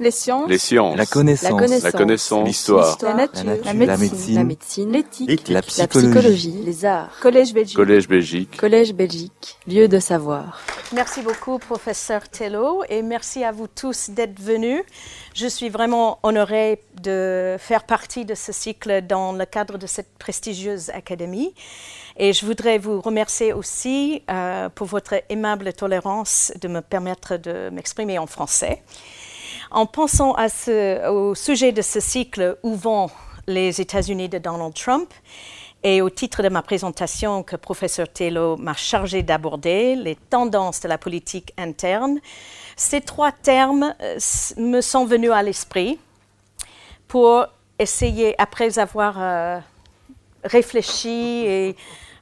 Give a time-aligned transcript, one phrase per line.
[0.00, 0.48] Les sciences.
[0.48, 0.96] Les sciences.
[0.96, 1.82] La connaissance.
[1.82, 2.40] La connaissance.
[2.40, 2.46] La.
[2.46, 2.98] L'histoire.
[3.02, 3.44] La nature.
[3.44, 3.66] La nature.
[3.66, 4.90] La La médecine.
[4.90, 4.96] La.
[4.98, 5.48] L'éthique.
[5.48, 6.08] La La psychologie.
[6.08, 6.62] psychologie.
[6.64, 7.10] Les arts.
[7.20, 7.76] Collège Belgique.
[7.76, 8.56] Collège Belgique.
[8.56, 9.58] Collège Belgique.
[9.66, 10.58] Lieu de savoir.
[10.94, 14.82] Merci beaucoup, professeur Tello, et merci à vous tous d'être venus.
[15.34, 20.16] Je suis vraiment honorée de faire partie de ce cycle dans le cadre de cette
[20.18, 21.54] prestigieuse académie.
[22.16, 27.68] Et je voudrais vous remercier aussi euh, pour votre aimable tolérance de me permettre de
[27.70, 28.82] m'exprimer en français.
[29.70, 30.34] En pensant
[31.08, 33.08] au sujet de ce cycle Où vont
[33.46, 35.12] les États-Unis de Donald Trump
[35.82, 40.88] et au titre de ma présentation que professeur Tello m'a chargé d'aborder, les tendances de
[40.88, 42.20] la politique interne,
[42.76, 44.18] ces trois termes euh,
[44.58, 45.98] me sont venus à l'esprit
[47.08, 47.46] pour
[47.78, 49.58] essayer, après avoir euh,
[50.44, 51.76] réfléchi et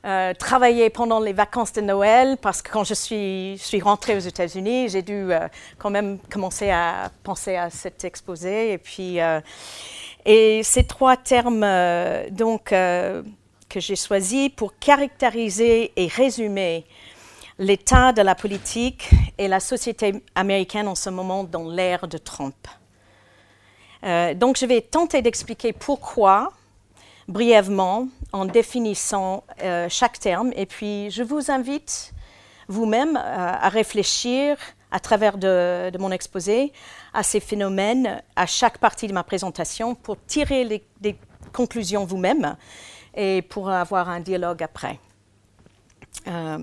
[0.05, 4.89] euh, travaillé pendant les vacances de Noël, parce que quand je suis, rentrée aux États-Unis,
[4.91, 8.73] j'ai dû euh, quand même commencer à penser à cet exposé.
[8.73, 9.41] Et puis, euh,
[10.25, 11.67] ces trois termes,
[12.31, 16.87] donc, que j'ai choisis pour caractériser et résumer
[17.59, 22.69] l'état de la politique et la société américaine en ce moment dans l'ère de Trump.
[24.37, 26.53] Donc, je vais tenter d'expliquer pourquoi,
[27.29, 30.53] brièvement, en définissant euh, chaque terme.
[30.57, 32.13] Et puis, je vous invite
[32.69, 34.57] vous-même euh, à réfléchir
[34.91, 36.73] à travers de, mon exposé
[37.13, 41.17] à ces phénomènes à chaque partie de ma présentation pour tirer des
[41.53, 42.57] conclusions vous-même
[43.15, 44.99] et pour avoir un dialogue après.
[46.27, 46.59] Euh,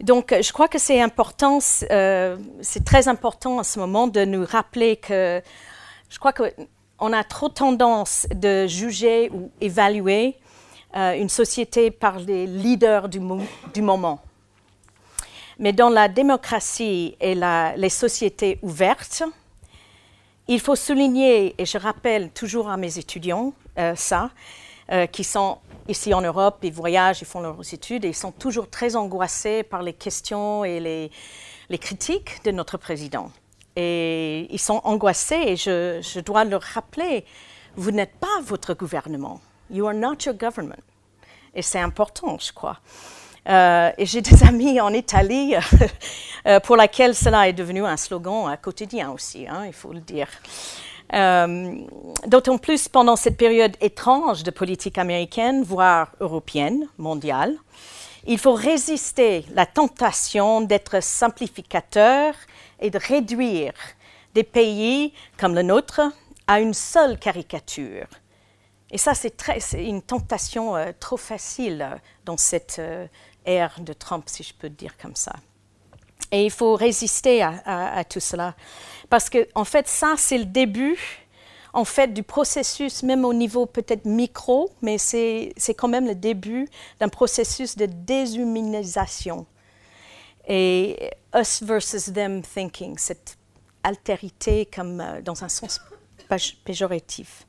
[0.00, 4.96] donc, je crois que c'est important, c'est très important en ce moment de nous rappeler
[4.96, 5.42] que
[6.08, 6.32] je crois
[7.00, 10.36] qu'on a trop tendance de juger ou évaluer
[10.94, 13.40] euh, une société par les leaders du, mo-
[13.72, 14.20] du moment.
[15.58, 19.22] Mais dans la démocratie et les sociétés ouvertes,
[20.46, 24.30] il faut souligner, et je rappelle toujours à mes étudiants euh, ça,
[24.92, 28.32] euh, qui sont ici en Europe, ils voyagent, ils font leurs études, et ils sont
[28.32, 33.30] toujours très angoissés par les questions et les critiques de notre président.
[33.76, 37.24] Et ils sont angoissés, et je, dois leur rappeler,
[37.76, 39.40] vous n'êtes pas votre gouvernement.
[39.70, 40.82] You are not your government.
[41.54, 42.78] Et c'est important, je crois.
[43.48, 45.54] Euh, et j'ai des amis en Italie
[46.46, 50.28] euh, pour laquelle cela est devenu un slogan quotidien aussi, hein, il faut le dire.
[51.12, 51.74] Euh,
[52.26, 57.56] D'autant plus pendant cette période étrange de politique américaine, voire européenne, mondiale,
[58.26, 62.34] il faut résister la tentation d'être simplificateur
[62.80, 63.74] et de réduire
[64.34, 66.00] des pays comme le nôtre
[66.46, 68.06] à une seule caricature.
[68.90, 69.32] Et ça, c'est
[69.84, 73.06] une tentation euh, trop facile dans cette euh,
[73.44, 75.32] ère de Trump, si je peux dire comme ça.
[76.32, 78.54] Et il faut résister à, tout cela.
[79.08, 80.96] Parce que, en fait, ça, c'est le début,
[81.72, 86.68] en fait, du processus, même au niveau peut-être micro, mais c'est quand même le début
[87.00, 89.44] d'un processus de déshumanisation.
[90.46, 93.36] Et us versus them thinking, cette
[93.82, 95.80] altérité comme euh, dans un sens
[96.64, 97.46] péjoratif.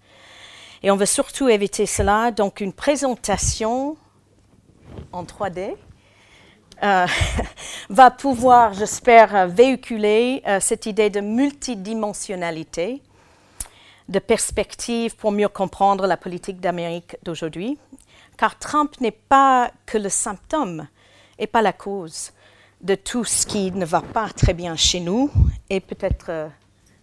[0.84, 2.32] Et on veut surtout éviter cela.
[2.32, 3.98] Donc, une présentation
[5.12, 5.76] en 3D
[6.84, 7.06] euh,
[7.90, 13.04] va pouvoir, j'espère, véhiculer euh, cette idée de multidimensionnalité,
[14.10, 17.78] de perspective pour mieux comprendre la politique d'Amérique d'aujourd'hui.
[18.38, 20.88] Car Trump n'est pas que le symptôme
[21.38, 22.32] et pas la cause
[22.82, 25.32] de tout ce qui ne va pas très bien chez nous
[25.70, 26.48] et peut-être euh,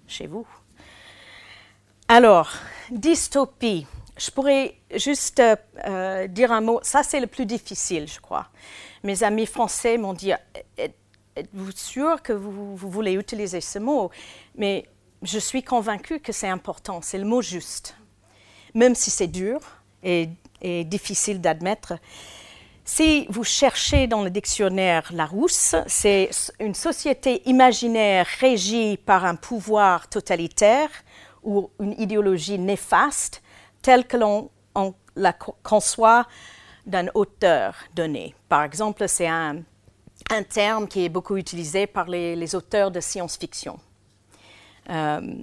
[0.07, 0.47] chez vous.
[2.09, 2.51] Alors,
[2.91, 3.87] dystopie.
[4.17, 5.55] Je pourrais juste euh,
[5.87, 6.81] euh, dire un mot.
[6.83, 8.49] Ça, c'est le plus difficile, je crois.
[9.05, 10.33] Mes amis français m'ont dit
[10.77, 10.95] Êtes-
[11.37, 14.11] Êtes-vous sûr que vous, voulez utiliser ce mot?
[14.57, 14.87] Mais
[15.23, 17.01] je suis convaincue que c'est important.
[17.01, 17.97] C'est le mot juste.
[18.75, 19.61] Même si c'est dur
[20.03, 20.29] et
[20.85, 21.95] difficile d'admettre.
[22.91, 30.09] Si vous cherchez dans le dictionnaire Larousse, c'est une société imaginaire régie par un pouvoir
[30.09, 30.89] totalitaire
[31.43, 33.43] ou une idéologie néfaste
[33.83, 36.27] telle que l'on on la co- conçoit
[36.87, 38.35] d'une hauteur donnée.
[38.49, 39.59] Par exemple, c'est un,
[40.31, 43.79] un terme qui est beaucoup utilisé par les, les auteurs de science-fiction.
[44.89, 45.35] Euh,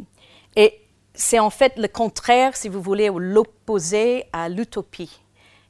[0.55, 0.81] et
[1.13, 5.21] c'est en fait le contraire, si vous voulez, ou l'opposé à l'utopie.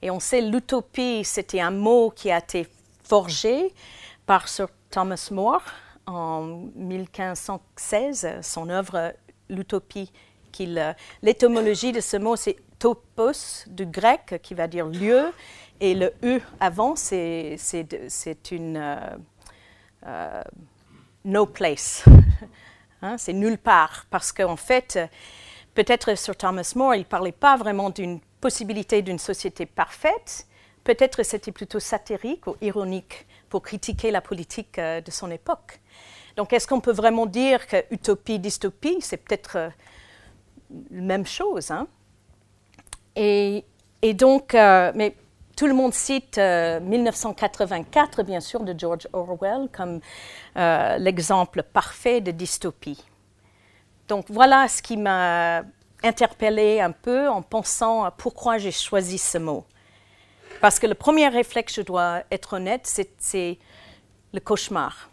[0.05, 2.67] Et on sait l'utopie, c'était un mot qui a été
[3.03, 3.73] forgé
[4.27, 5.63] par Sir Thomas More
[6.05, 6.43] en
[6.75, 9.15] 1516, son œuvre
[9.49, 10.11] L'utopie.
[10.59, 10.93] euh,
[11.23, 15.33] L'étymologie de ce mot, c'est topos du grec, qui va dire lieu,
[15.79, 17.57] et le e avant, c'est
[18.51, 19.17] une euh,
[20.05, 20.43] euh,
[21.23, 22.05] no place.
[23.01, 24.97] Hein, c'est nulle part, parce qu'en fait,
[25.73, 30.47] peut-être sur Thomas More, il ne parlait pas vraiment d'une possibilité d'une société parfaite,
[30.83, 35.81] peut-être c'était plutôt satirique ou ironique pour critiquer la politique euh, de son époque.
[36.37, 39.69] Donc est-ce qu'on peut vraiment dire que utopie, dystopie, c'est peut-être euh,
[40.91, 41.87] la même chose hein?
[43.15, 43.63] et,
[44.13, 45.15] donc, euh, mais
[45.55, 50.01] tout le monde cite 1984, bien sûr, de George Orwell comme
[50.55, 53.03] l'exemple parfait de dystopie.
[54.09, 55.63] Donc voilà ce qui m'a
[56.05, 59.65] interpellée un peu en pensant à pourquoi j'ai choisi ce mot.
[60.61, 62.87] Parce que le premier réflexe, je dois être honnête,
[63.19, 63.59] c'est
[64.33, 65.09] le cauchemar.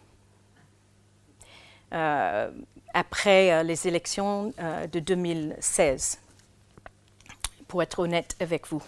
[1.93, 2.51] Euh,
[2.93, 6.19] après euh, les élections euh, de 2016,
[7.67, 8.81] pour être honnête avec vous.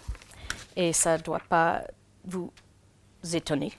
[0.75, 1.83] Et ça ne doit pas
[2.23, 2.51] vous
[3.33, 3.71] étonner.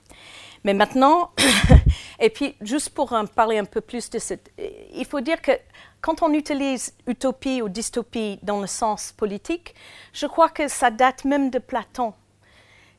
[0.66, 1.30] Mais maintenant,
[2.18, 4.50] et puis juste pour en parler un peu plus de cette...
[4.92, 5.52] Il faut dire que
[6.00, 9.76] quand on utilise utopie ou dystopie dans le sens politique,
[10.12, 12.14] je crois que ça date même de Platon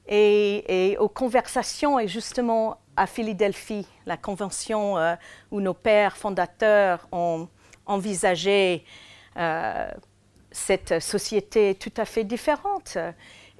[0.07, 5.15] et, aux conversations et justement à Philadelphie, la convention euh,
[5.51, 7.49] où nos pères fondateurs ont
[7.85, 8.85] envisagé
[9.35, 9.91] euh,
[10.51, 12.97] cette société tout à fait différente.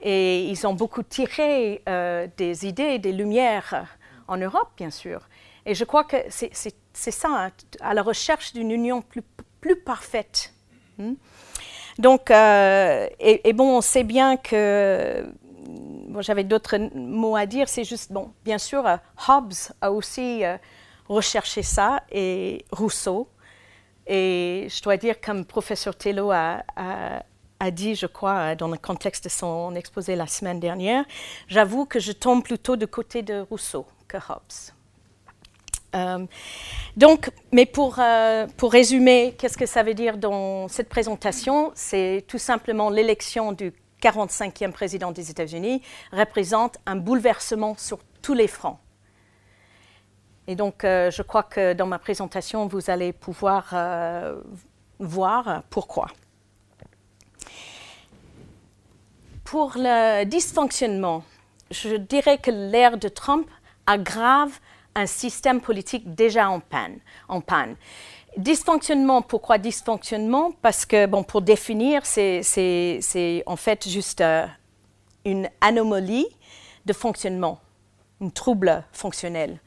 [0.02, 3.97] Et ils ont beaucoup tiré euh, des idées, des lumières
[4.28, 5.22] en Europe, bien sûr.
[5.66, 7.52] Et je crois que c'est ça, hein,
[7.82, 10.54] à la recherche d'une union plus, parfaite.
[10.98, 11.14] Hmm.
[12.00, 15.26] Donc, et, bon, on sait bien que
[16.22, 18.98] j'avais d'autres mots à dire, c'est juste, bon, bien sûr, euh,
[19.28, 20.58] Hobbes a aussi euh,
[21.08, 23.28] recherché ça, et Rousseau.
[24.08, 26.64] Et je dois dire, comme professeur Tello a,
[27.60, 31.04] a, dit, je crois, dans le contexte de son exposé la semaine dernière,
[31.50, 34.74] j'avoue que je tombe plutôt du côté de Rousseau que Hobbes.
[35.96, 36.26] Euh,
[36.96, 38.00] donc, mais pour,
[38.58, 41.72] pour résumer, qu'est-ce que ça veut dire dans cette présentation?
[41.76, 45.82] C'est tout simplement l'élection du 45e président des États-Unis,
[46.12, 48.78] représente un bouleversement sur tous les fronts.
[50.48, 54.40] Et donc, euh, je crois que dans ma présentation, vous allez pouvoir euh,
[55.00, 56.08] voir pourquoi.
[59.44, 61.24] Pour le dysfonctionnement,
[61.72, 63.48] je dirais que l'ère de Trump
[63.88, 64.60] aggrave
[64.94, 67.00] un système politique déjà en panne.
[67.28, 67.76] En panne.
[68.38, 70.52] Dysfonctionnement, pourquoi dysfonctionnement?
[70.62, 74.46] Parce que, bon, pour définir, c'est en fait juste euh,
[75.26, 76.28] une anomalie
[76.86, 77.60] de fonctionnement,
[78.22, 79.60] un trouble fonctionnel.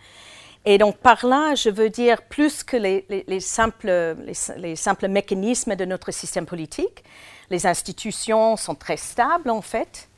[0.65, 4.17] Et donc par là, je veux dire plus que les, simples,
[4.57, 7.03] les, simples mécanismes de notre système politique.
[7.51, 10.09] Les institutions sont très stables en fait.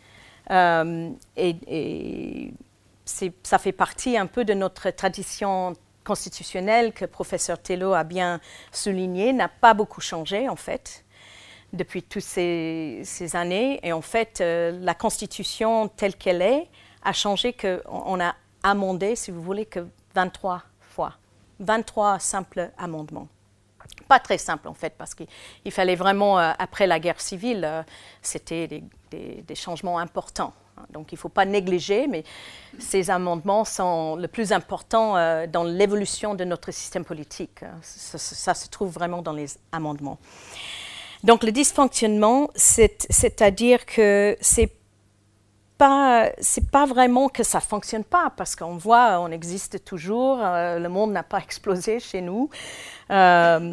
[0.50, 2.54] Euh, et, et
[3.04, 8.40] ça fait partie un peu de notre tradition constitutionnel que professeur Tello a bien
[8.72, 11.04] souligné n'a pas beaucoup changé en fait
[11.72, 13.02] depuis toutes ces,
[13.34, 13.80] années.
[13.82, 16.68] Et en fait, euh, la Constitution telle qu'elle est
[17.02, 21.14] a changé qu'on a amendé, si vous voulez, que 23 fois.
[21.60, 23.28] 23 simples amendements.
[24.08, 27.82] Pas très simple en fait, parce qu'il fallait vraiment, euh, après la guerre civile, euh,
[28.20, 30.54] c'était des changements importants.
[30.90, 32.24] Donc il ne faut pas négliger, mais
[32.78, 37.60] ces amendements sont le plus important euh, dans l'évolution de notre système politique.
[37.82, 40.18] Ça, se trouve vraiment dans les amendements.
[41.22, 44.72] Donc le dysfonctionnement, c'est-à-dire que c'est
[45.82, 50.78] pas, c'est pas vraiment que ça fonctionne pas, parce qu'on voit, on existe toujours, euh,
[50.78, 52.48] le monde n'a pas explosé chez nous.
[53.10, 53.72] Euh,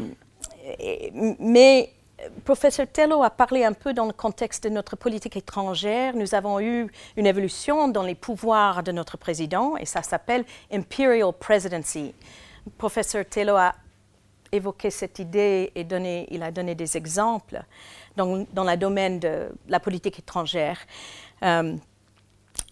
[1.40, 1.94] mais
[2.44, 6.16] professeur Tello a parlé un peu dans le contexte de notre politique étrangère.
[6.16, 11.32] Nous avons eu une évolution dans les pouvoirs de notre président et ça s'appelle Imperial
[11.32, 12.16] Presidency.
[12.80, 13.76] Professeur Tello a
[14.52, 15.86] évoqué cette idée et
[16.32, 17.62] il a donné des exemples
[18.16, 20.80] dans, dans le domaine de la politique étrangère.
[21.44, 21.78] Euh,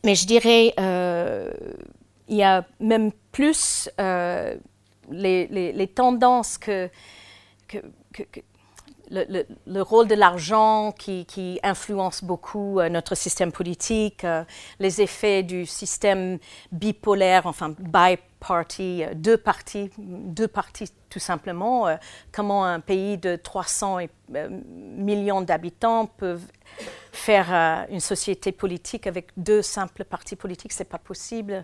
[0.03, 1.51] mais je dirais, euh,
[2.27, 4.55] il y a même plus euh,
[5.09, 6.89] les, tendances que
[9.09, 14.43] le, rôle de l'argent qui, influence beaucoup euh, notre système politique, euh,
[14.79, 16.39] les effets du système
[16.71, 21.87] bipolaire, enfin bi-party, euh, deux partis, deux partis tout simplement,
[22.33, 23.99] comment un pays de 300
[24.59, 26.37] millions d'habitants peut
[27.13, 31.63] faire une société politique avec deux simples partis politiques, c'est pas possible.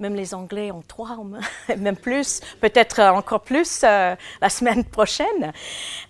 [0.00, 1.18] Même les Anglais ont trois,
[1.76, 5.52] même plus, peut-être encore plus euh, la semaine prochaine.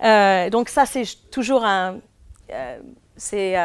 [0.03, 1.99] Euh, donc ça, c'est toujours un...
[2.51, 2.79] Euh,
[3.17, 3.57] c'est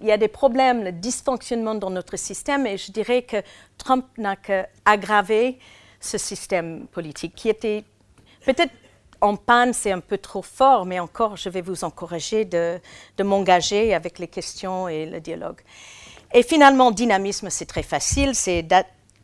[0.00, 3.36] il y a des problèmes, le dysfonctionnement dans notre système, et je dirais que
[3.78, 5.60] Trump n'a qu'aggravé
[6.00, 7.84] ce système politique qui était
[8.44, 8.72] peut-être
[9.20, 12.80] en panne, c'est un peu trop fort, mais encore, je vais vous encourager de,
[13.16, 15.60] de m'engager avec les questions et le dialogue.
[16.34, 18.66] Et finalement, dynamisme, c'est très facile, c'est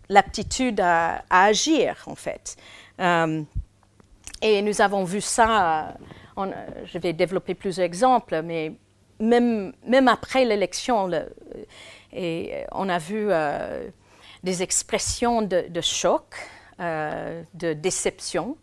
[0.08, 2.56] l'aptitude à, agir, en fait.
[3.00, 3.42] Euh,
[4.42, 5.96] et nous avons vu ça,
[6.36, 8.72] je vais développer plusieurs exemples, mais
[9.20, 11.10] même, même après l'élection,
[12.12, 13.88] on a vu euh,
[14.44, 16.34] des expressions de, choc,
[16.78, 18.56] euh, de déception.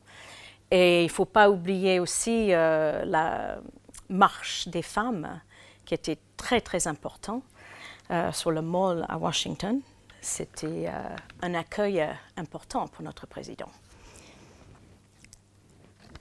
[0.69, 3.57] Et il ne faut pas oublier aussi la
[4.07, 5.41] marche des femmes,
[5.85, 7.41] qui était très, très important.
[8.12, 9.81] Euh, sur le mall à Washington.
[10.21, 13.69] C'était euh, un accueil euh, important pour notre président.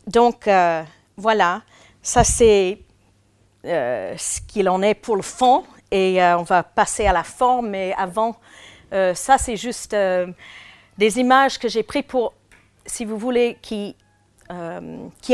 [0.06, 0.48] Donc
[1.16, 1.62] voilà,
[2.02, 2.78] ça c'est
[3.62, 7.70] ce qu'il en est pour le fond et on va passer à la forme.
[7.70, 8.36] Mais avant,
[8.90, 9.96] ça c'est juste
[10.98, 12.34] des images que j'ai prises pour,
[12.84, 13.96] si vous voulez, qui,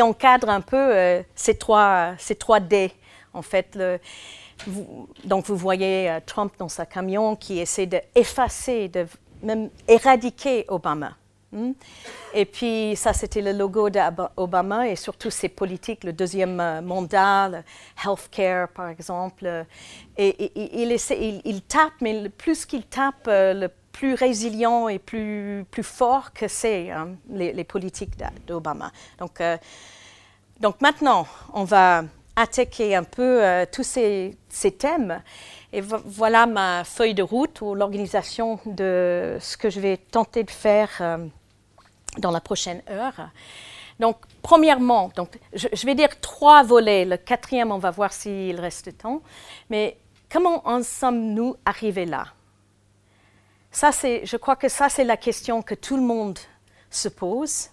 [0.01, 2.93] encadrent un peu ces, trois, ces trois D.
[3.35, 3.77] En fait,
[5.25, 9.07] donc vous voyez euh, Trump dans sa camion qui essaie d'effacer, de
[9.43, 11.17] même éradiquer Obama.
[11.53, 11.73] Hmm?
[12.33, 17.49] Et puis ça, c'était le logo d'Obama et surtout ses politiques, le deuxième euh, mandat,
[17.49, 17.59] le
[18.05, 19.67] healthcare par exemple.
[20.17, 26.33] Et, il, tape, mais plus qu'il tape, euh, le plus résilient et plus, plus fort
[26.33, 28.13] que c'est hein, les, politiques
[28.47, 28.93] d'Obama.
[29.19, 29.43] Donc,
[30.61, 32.05] donc maintenant, on va
[32.41, 34.37] attaquer un peu euh, tous ces,
[34.79, 35.23] thèmes.
[35.73, 40.51] Et voilà ma feuille de route ou l'organisation de ce que je vais tenter de
[40.51, 41.19] faire euh,
[42.19, 43.31] dans la prochaine heure.
[44.01, 47.05] Donc, premièrement, donc, je, vais dire trois volets.
[47.05, 49.21] Le quatrième, on va voir s'il reste temps.
[49.69, 49.99] Mais
[50.33, 52.27] comment en sommes-nous arrivés là?
[53.71, 56.39] Ça, Je crois que ça, c'est la question que tout le monde
[56.91, 57.69] se pose.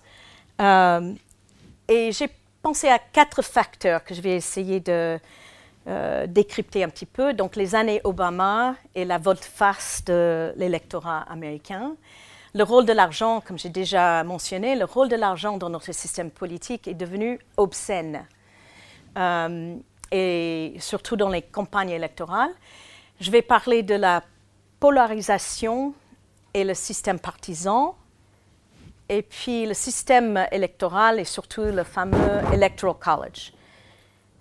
[0.62, 1.13] Euh,
[1.88, 2.27] et j'ai
[2.61, 5.19] penser à quatre facteurs que je vais essayer de
[5.87, 7.33] euh, décrypter un petit peu.
[7.33, 11.95] Donc, les années Obama et la volte-face de l'électorat américain.
[12.53, 16.31] Le rôle de l'argent, comme j'ai déjà mentionné, le rôle de l'argent dans notre système
[16.31, 18.25] politique est devenu obscène.
[19.17, 19.75] Euh,
[20.11, 22.53] et surtout dans les campagnes électorales.
[23.19, 24.23] Je vais parler de la
[24.79, 25.93] polarisation
[26.53, 27.95] et le système partisan
[29.09, 33.53] et puis le système électoral et surtout le fameux Electoral College,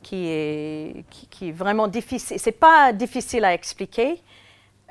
[0.02, 1.04] qui est,
[1.52, 2.38] vraiment difficile.
[2.38, 4.22] Ce n'est pas difficile à expliquer,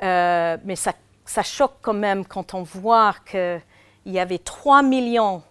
[0.04, 0.94] euh, mais ça,
[1.26, 3.62] ça, choque quand même quand on voit qu'il
[4.06, 5.42] y avait 3 millions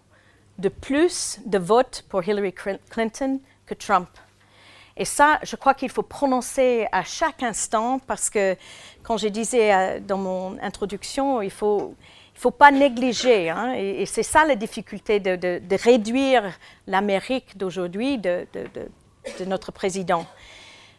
[0.58, 2.54] de plus de votes pour Hillary
[2.90, 4.08] Clinton que Trump.
[4.96, 8.56] Et ça, je crois qu'il faut prononcer à chaque instant parce que,
[9.02, 11.94] quand je disais euh, dans mon introduction, il faut,
[12.34, 13.48] il ne faut pas négliger.
[13.48, 16.44] Hein, et, c'est ça la difficulté de, réduire
[16.86, 20.26] l'Amérique d'aujourd'hui de, de, notre président.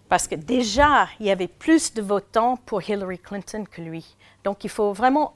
[0.08, 4.16] Parce que déjà, il y avait plus de votants pour Hillary Clinton que lui.
[4.44, 5.34] Donc il faut vraiment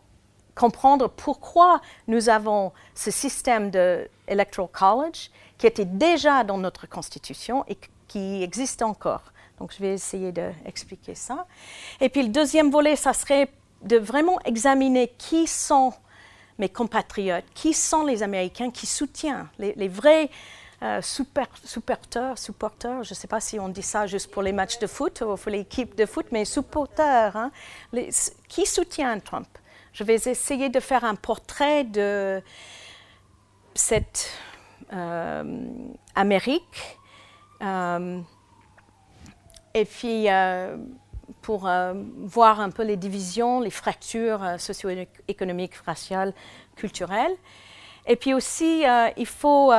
[0.55, 7.65] comprendre pourquoi nous avons ce système de Electoral College qui était déjà dans notre Constitution
[7.67, 7.77] et
[8.07, 9.23] qui existe encore.
[9.59, 11.45] Donc je vais essayer d'expliquer ça.
[11.99, 13.49] Et puis le deuxième volet, ça serait
[13.81, 15.93] de vraiment examiner qui sont
[16.57, 20.29] mes compatriotes, qui sont les Américains qui soutiennent, les, vrais
[20.83, 24.77] euh, supporters, supporters, je ne sais pas si on dit ça juste pour les matchs
[24.79, 27.51] de foot ou pour l'équipe de foot, mais supporters, hein,
[28.47, 29.47] qui soutient Trump?
[29.93, 32.41] Je vais essayer de faire un portrait de
[33.73, 34.29] cette
[34.93, 35.65] euh,
[36.15, 36.97] Amérique.
[37.61, 38.19] Euh,
[39.73, 40.27] et puis,
[41.49, 41.93] pour euh,
[42.25, 46.31] voir un peu les divisions, les fractures euh, socio-économiques, raciales,
[46.75, 47.35] culturelles.
[48.05, 49.71] Et puis aussi, euh, il faut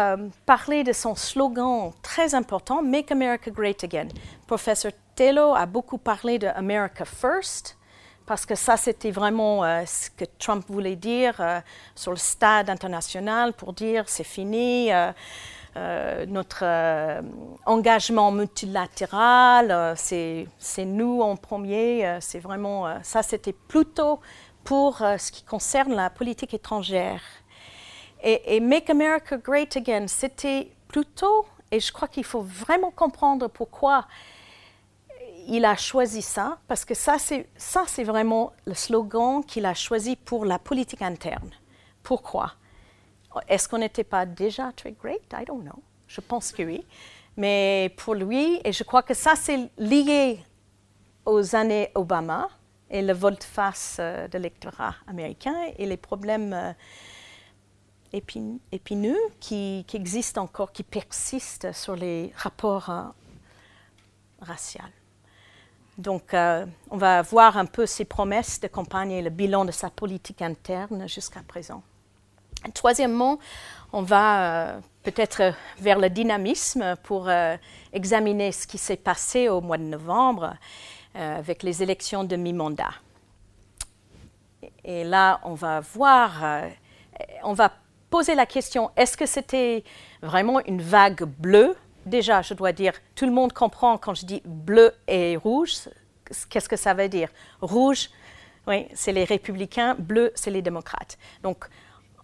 [0.46, 4.08] parler de son slogan très important, Make America Great Again.
[4.48, 7.78] Professeur Taylor a beaucoup parlé de America First,
[8.26, 11.62] parce que ça, c'était vraiment ce que Trump voulait dire
[11.94, 14.90] sur le stade international pour dire c'est fini.
[15.76, 17.22] Euh, notre euh,
[17.64, 22.18] engagement multilatéral, euh, c'est nous en premier.
[22.20, 24.20] c'est vraiment ça, c'était plutôt
[24.64, 27.22] pour ce qui concerne la politique étrangère.
[28.22, 33.48] Et, et Make America Great Again, c'était plutôt, et je crois qu'il faut vraiment comprendre
[33.48, 34.06] pourquoi
[35.46, 40.44] il a choisi ça, parce que ça, c'est vraiment le slogan qu'il a choisi pour
[40.44, 41.50] la politique interne.
[42.02, 42.52] Pourquoi?
[43.48, 45.22] Est-ce qu'on n'était pas déjà très great?
[45.32, 45.82] I don't know.
[46.08, 46.84] Je pense que oui.
[47.36, 50.40] Mais pour lui, et je crois que ça, c'est lié
[51.24, 52.48] aux années Obama
[52.90, 56.72] et le volte-face euh, de l'électorat américain et les problèmes euh,
[58.12, 63.14] épineux qui, qui, existent encore, qui persistent sur les rapports
[64.40, 64.80] raciaux.
[65.96, 69.90] Donc, on va voir un peu ses promesses de campagne et le bilan de sa
[69.90, 71.84] politique interne jusqu'à présent.
[72.74, 73.38] Troisièmement,
[73.92, 77.28] on va peut-être vers le dynamisme pour
[77.92, 80.54] examiner ce qui s'est passé au mois de novembre
[81.14, 82.92] avec les élections de mi-mandat.
[84.84, 86.68] Et là, on va voir, euh,
[87.42, 87.72] on va
[88.08, 89.84] poser la question, est-ce que c'était
[90.22, 91.76] vraiment une vague bleue?
[92.06, 95.88] Déjà, je dois dire, tout le monde comprend quand je dis bleu et rouge,
[96.48, 97.28] qu'est-ce que ça veut dire?
[97.60, 98.10] Rouge,
[98.66, 101.18] oui, c'est les républicains, bleu, c'est les démocrates.
[101.42, 101.66] Donc,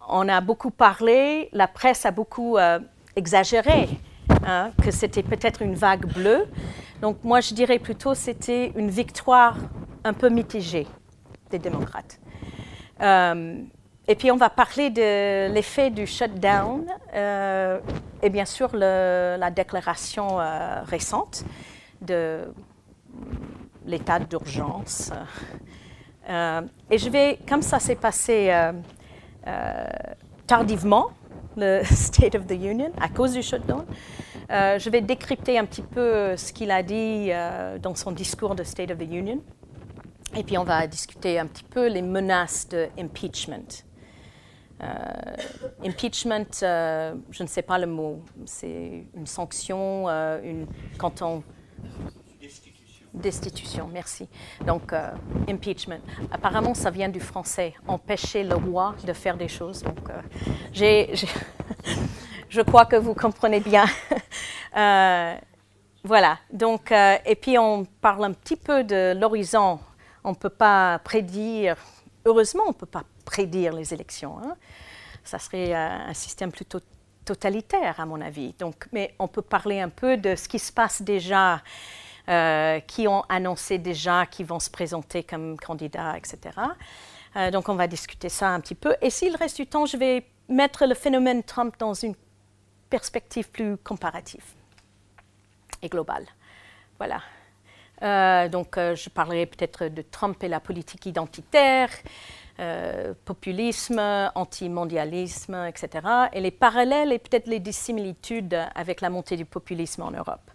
[0.08, 2.78] on a beaucoup parlé, la presse a beaucoup euh,
[3.16, 3.88] exagéré
[4.46, 6.46] hein, que c'était peut-être une vague bleue.
[7.00, 9.56] Donc, moi, je dirais plutôt c'était une victoire
[10.04, 10.86] un peu mitigée
[11.50, 12.18] des démocrates.
[13.00, 13.56] Euh,
[14.08, 17.80] et puis on va parler de l'effet du shutdown euh,
[18.22, 20.38] et bien sûr la déclaration
[20.84, 21.44] récente
[22.00, 22.44] de
[23.84, 25.10] l'état d'urgence.
[26.28, 28.52] et je vais, comme ça s'est passé
[30.46, 31.10] tardivement,
[31.56, 33.84] le State of the Union, à cause du shutdown,
[34.50, 37.30] je vais décrypter un petit peu ce qu'il a dit
[37.82, 39.40] dans son discours de State of the Union.
[40.36, 43.84] Et puis on va discuter un petit peu les menaces de impeachment.
[44.82, 44.86] Euh,
[45.82, 50.66] impeachment, euh, je ne sais pas le mot, c'est une sanction, euh, une,
[50.98, 51.42] quand on...
[53.16, 53.88] Destitution.
[53.92, 54.28] Merci.
[54.64, 54.92] Donc,
[55.48, 56.00] impeachment.
[56.30, 59.82] Apparemment, ça vient du français, empêcher le roi de faire des choses.
[59.82, 60.10] Donc,
[60.72, 61.12] j'ai,
[62.48, 63.86] je crois que vous comprenez bien.
[66.04, 66.38] voilà.
[66.52, 69.80] Donc, et puis on parle un petit peu de l'horizon
[70.26, 71.76] on ne peut pas prédire,
[72.24, 74.38] heureusement, on ne peut pas prédire les élections.
[74.42, 74.56] Hein.
[75.22, 76.80] Ça serait euh, un système plutôt
[77.24, 78.52] totalitaire, à mon avis.
[78.58, 81.62] Donc, mais on peut parler un peu de ce qui se passe déjà,
[82.28, 86.38] euh, qui ont annoncé déjà qui vont se présenter comme candidats, etc.
[87.36, 88.96] Euh, donc, on va discuter ça un petit peu.
[89.00, 92.14] Et s'il reste du temps, je vais mettre le phénomène Trump dans une
[92.90, 94.44] perspective plus comparative
[95.82, 96.26] et globale.
[96.98, 97.20] Voilà.
[98.02, 101.90] Euh, donc, je parlerai peut-être de Trump et la politique identitaire,
[102.58, 104.00] euh, populisme,
[104.34, 106.06] anti-mondialisme, etc.
[106.32, 110.50] Et les parallèles et peut-être les dissimilitudes avec la montée du populisme en Europe.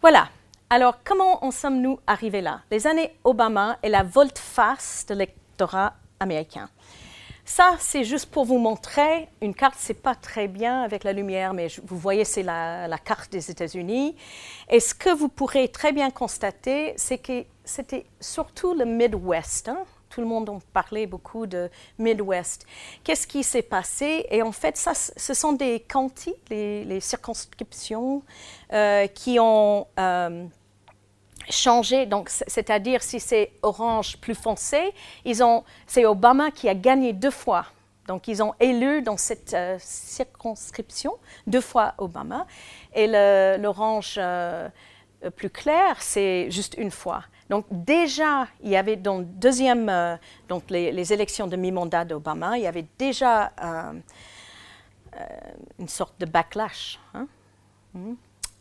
[0.00, 0.30] Voilà.
[0.72, 2.60] Alors, comment en sommes-nous arrivés là?
[2.70, 6.68] Les années Obama et la volte-face de l'électorat américain.
[7.44, 9.26] Ça, c'est juste pour vous montrer.
[9.42, 13.32] Une carte, c'est pas très bien avec la lumière, mais vous voyez, c'est la, carte
[13.32, 14.14] des États-Unis.
[14.68, 19.70] Et ce que vous pourrez très bien constater, c'est que c'était surtout le Midwest.
[19.70, 19.78] Hein.
[20.08, 22.64] Tout le monde en parlait beaucoup de Midwest.
[23.02, 24.24] Qu'est-ce qui s'est passé?
[24.30, 28.22] Et en fait, ça, ce sont des counties, les, circonscriptions,
[28.72, 30.46] euh, qui ont euh,
[31.50, 34.92] changer, donc c'est-à-dire si c'est orange plus foncé,
[35.24, 37.66] ils ont, c'est Obama qui a gagné deux fois.
[38.06, 41.12] Donc ils ont élu dans cette euh, circonscription
[41.46, 42.46] deux fois Obama,
[42.94, 43.06] et
[43.58, 44.68] l'orange euh,
[45.36, 47.22] plus clair, c'est juste une fois.
[47.50, 50.16] Donc déjà, il y avait dans deuxième, euh,
[50.48, 53.52] donc les, élections de mi-mandat d'Obama, il y avait déjà
[55.78, 56.98] une sorte de backlash.
[57.14, 57.26] Hein.
[57.94, 58.14] Hmm.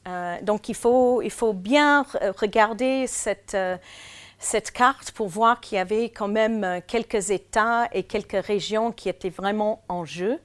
[0.10, 2.06] Euh, donc il faut, il faut bien
[2.38, 3.78] regarder cette, euh,
[4.40, 8.92] cette carte pour voir qu'il y avait quand même euh, quelques États et quelques régions
[8.92, 10.40] qui étaient vraiment en jeu,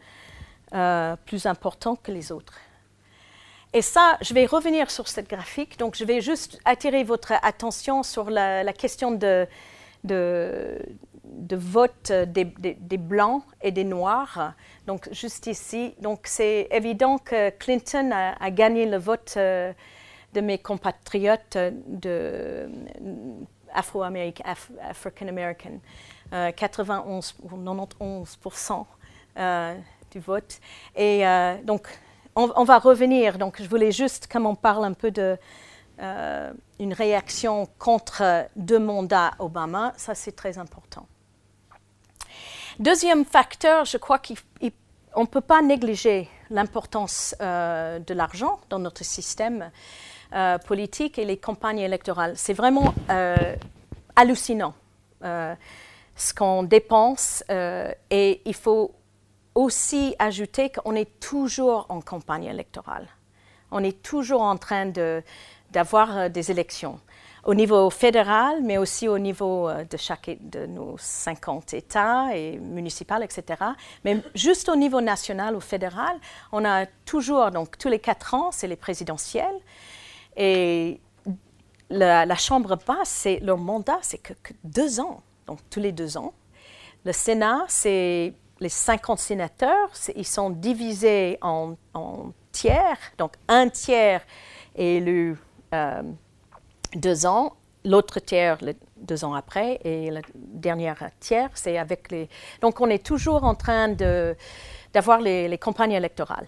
[1.24, 2.54] plus importants que les autres.
[3.72, 5.78] Et ça, je vais revenir sur cette graphique.
[5.78, 9.46] Donc, je vais juste attirer votre attention sur la, question de,
[11.24, 14.54] de vote des, des, blancs et des noirs.
[14.86, 15.94] Donc, juste ici.
[16.00, 19.72] Donc, c'est évident que Clinton a, gagné le vote euh,
[20.32, 21.56] de mes compatriotes
[21.86, 22.68] de
[23.72, 24.44] afro-américains,
[24.82, 25.80] African American,
[26.30, 28.38] 91 ou 91
[30.10, 30.60] du vote.
[30.94, 31.88] Et euh, donc,
[32.36, 33.38] on, va revenir.
[33.38, 35.36] Donc, je voulais juste, comme on parle un peu de
[36.00, 41.06] euh, une réaction contre deux mandats Obama, ça c'est très important.
[42.80, 49.04] Deuxième facteur, je crois qu'on ne peut pas négliger l'importance euh, de l'argent dans notre
[49.04, 49.70] système
[50.32, 52.32] euh, politique et les campagnes électorales.
[52.36, 53.36] C'est vraiment euh,
[54.16, 54.74] hallucinant
[56.16, 58.92] ce qu'on dépense et il faut
[59.54, 63.06] aussi ajouter qu'on est toujours en campagne électorale.
[63.70, 64.92] On est toujours en train
[65.70, 67.00] d'avoir des élections.
[67.44, 72.58] Au niveau fédéral, mais aussi au niveau euh, de chaque de nos 50 États et
[72.58, 73.62] municipal, etc.
[74.04, 76.16] Mais juste au niveau national ou fédéral,
[76.52, 79.58] on a toujours, donc tous les quatre ans, c'est les présidentielles.
[80.36, 81.00] Et
[81.90, 84.32] la, Chambre basse, leur mandat, c'est que,
[84.64, 86.32] deux ans, donc tous les deux ans.
[87.04, 91.74] Le Sénat, c'est les 50 sénateurs, ils sont divisés en,
[92.52, 94.22] tiers, donc un tiers
[94.76, 95.36] est élu
[96.94, 97.54] deux ans,
[97.84, 98.58] l'autre tiers
[98.96, 102.28] deux ans après, et le dernier tiers, c'est avec les...
[102.60, 103.88] Donc on est toujours en train
[104.92, 106.46] d'avoir les, campagnes électorales.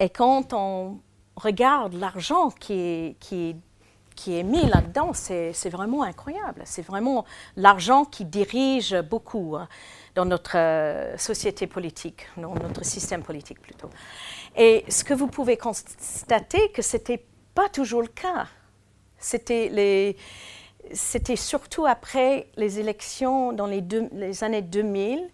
[0.00, 0.98] Et quand on
[1.36, 3.56] regarde l'argent qui qui
[4.18, 6.62] qui est mis là-dedans, c'est vraiment incroyable.
[6.64, 9.68] C'est vraiment l'argent qui dirige beaucoup hein,
[10.16, 13.90] dans notre euh, société politique, dans notre système politique plutôt.
[14.56, 16.96] Et ce que vous pouvez constater, que ce
[17.54, 18.48] pas toujours le cas.
[19.18, 20.16] C'était
[21.36, 25.28] surtout après les élections dans les, années 2000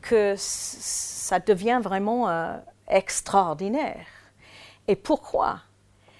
[0.00, 2.56] que ça devient vraiment euh,
[2.88, 4.06] extraordinaire.
[4.88, 5.60] Et pourquoi?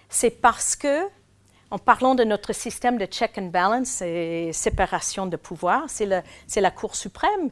[0.08, 1.08] C'est parce que
[1.70, 6.70] en parlant de notre système de check and balance et séparation de pouvoir, c'est la
[6.70, 7.50] Cour suprême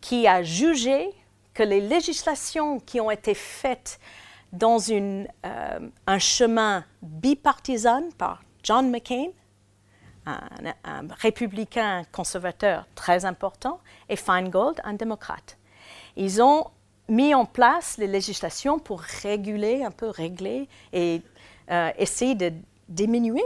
[0.00, 1.08] qui a jugé
[1.54, 4.00] que les législations qui ont été faites
[4.52, 9.28] dans euh, un chemin bipartisan par John McCain,
[10.26, 10.38] un,
[11.20, 15.58] républicain conservateur très important, et Feingold, un démocrate.
[16.16, 16.66] Ils ont
[17.08, 21.22] mis en place les législations pour réguler, un peu régler et
[21.70, 22.52] euh, essayer de
[22.88, 23.42] diminuer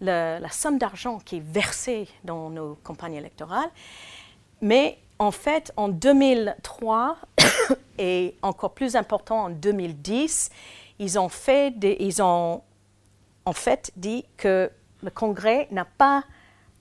[0.00, 3.70] la somme d'argent qui est versée dans nos campagnes électorales.
[4.60, 7.16] Mais en fait, en 2003
[7.98, 10.50] et encore plus important en 2010,
[11.00, 12.62] ils ont, fait ils ont
[13.48, 14.70] en fait dit que
[15.02, 16.22] le Congrès n'a pas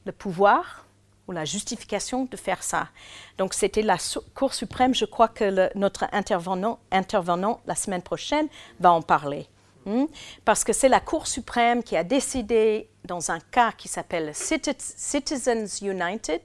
[0.06, 0.86] le pouvoir
[1.26, 2.90] ou la justification de faire ça.
[3.38, 3.96] Donc c'était la
[4.36, 8.50] Cour suprême, je crois que notre intervenant, la semaine prochaine
[8.82, 9.48] va en parler.
[9.86, 10.08] Hmm?
[10.44, 15.82] Parce que c'est la Cour suprême qui a décidé dans un cas qui s'appelle Citizens
[15.82, 16.42] United,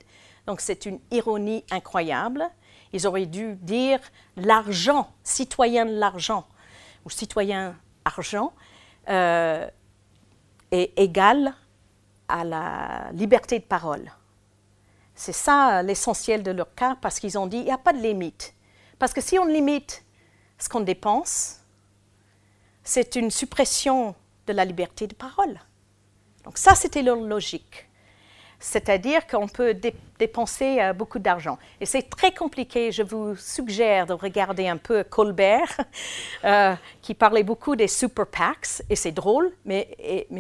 [0.47, 2.49] donc c'est une ironie incroyable,
[2.93, 3.99] ils auraient dû dire
[4.37, 6.47] l'argent, citoyen de l'argent,
[7.05, 8.53] ou citoyen argent,
[9.09, 9.69] euh,
[10.73, 11.55] est égal
[12.29, 14.11] à la liberté de parole.
[15.15, 17.99] C'est ça l'essentiel de leur cas, parce qu'ils ont dit il n'y a pas de
[17.99, 18.55] limite.
[18.99, 20.05] Parce que si on limite
[20.59, 21.61] ce qu'on dépense,
[22.83, 24.15] c'est une suppression
[24.47, 25.61] de la liberté de parole.
[26.45, 27.89] Donc ça, c'était leur logique.
[28.63, 29.75] C'est-à-dire qu'on peut
[30.19, 31.59] dépenser euh, beaucoup d'argent.
[31.81, 32.93] Et c'est très compliqué.
[32.93, 35.77] Je vous suggère de regarder un peu Colbert,
[36.45, 38.85] euh, qui parlait beaucoup des super PACs.
[38.89, 39.89] Et c'est drôle, mais,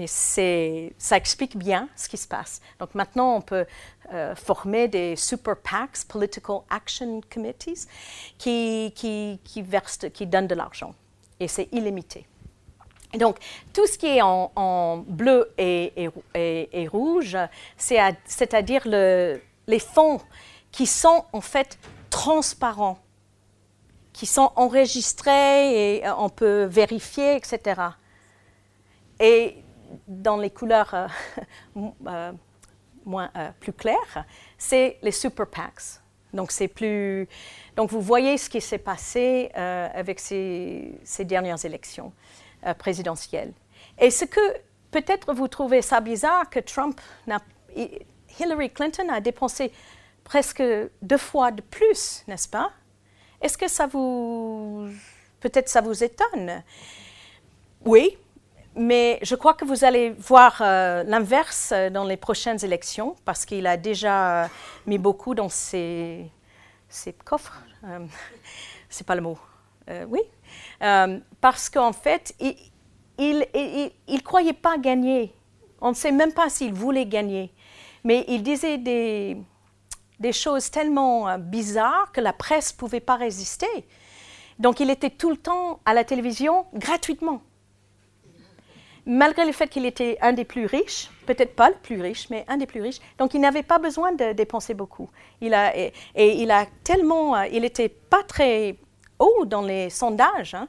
[0.06, 2.60] ça explique bien ce qui se passe.
[2.78, 3.66] Donc maintenant, on peut
[4.14, 7.88] euh, former des super PACs, Political Action Committees,
[8.38, 8.92] qui,
[9.56, 10.94] versent, qui donnent de l'argent.
[11.40, 12.24] Et c'est illimité.
[13.18, 13.38] Donc,
[13.72, 16.10] tout ce qui est en, bleu et,
[16.90, 17.36] rouge,
[17.76, 20.20] c'est-à-dire les fonds
[20.70, 21.78] qui sont en fait
[22.10, 22.98] transparents,
[24.12, 27.80] qui sont enregistrés et on peut vérifier, etc.
[29.20, 29.56] Et
[30.08, 31.06] dans les couleurs euh,
[32.06, 32.32] euh,
[33.06, 34.24] euh, plus claires,
[34.58, 36.00] c'est les super PACs.
[36.32, 37.28] Donc, c'est plus.
[37.76, 42.10] Donc, vous voyez ce qui s'est passé avec ces dernières élections.
[42.64, 43.52] Euh, présidentielle.
[43.98, 44.40] Et ce que
[44.92, 47.40] peut-être vous trouvez ça bizarre que Trump n'a,
[48.38, 49.72] Hillary Clinton a dépensé
[50.22, 50.62] presque
[51.02, 52.70] deux fois de plus, n'est-ce pas?
[53.40, 54.88] Est-ce que ça vous,
[55.40, 56.62] peut-être ça vous étonne?
[57.84, 58.16] Oui,
[58.76, 63.66] mais je crois que vous allez voir euh, l'inverse dans les prochaines élections parce qu'il
[63.66, 64.48] a déjà
[64.86, 66.30] mis beaucoup dans ses,
[66.88, 67.60] ses coffres.
[67.82, 68.06] Euh,
[68.88, 69.38] c'est pas le mot.
[70.06, 70.20] oui,
[70.82, 72.34] euh, parce qu'en fait,
[73.18, 75.34] il ne croyait pas gagner.
[75.80, 77.52] On ne sait même pas s'il voulait gagner.
[78.04, 79.36] Mais il disait des,
[80.18, 83.66] des choses tellement euh, bizarres que la presse ne pouvait pas résister.
[84.58, 87.42] Donc il était tout le temps à la télévision gratuitement.
[89.04, 92.44] Malgré le fait qu'il était un des plus riches, peut-être pas le plus riche, mais
[92.46, 95.10] un des plus riches, donc il n'avait pas besoin de dépenser beaucoup.
[95.40, 98.76] Il a, et, et il a tellement, euh, il n'était pas très
[99.46, 100.68] dans les sondages, hein.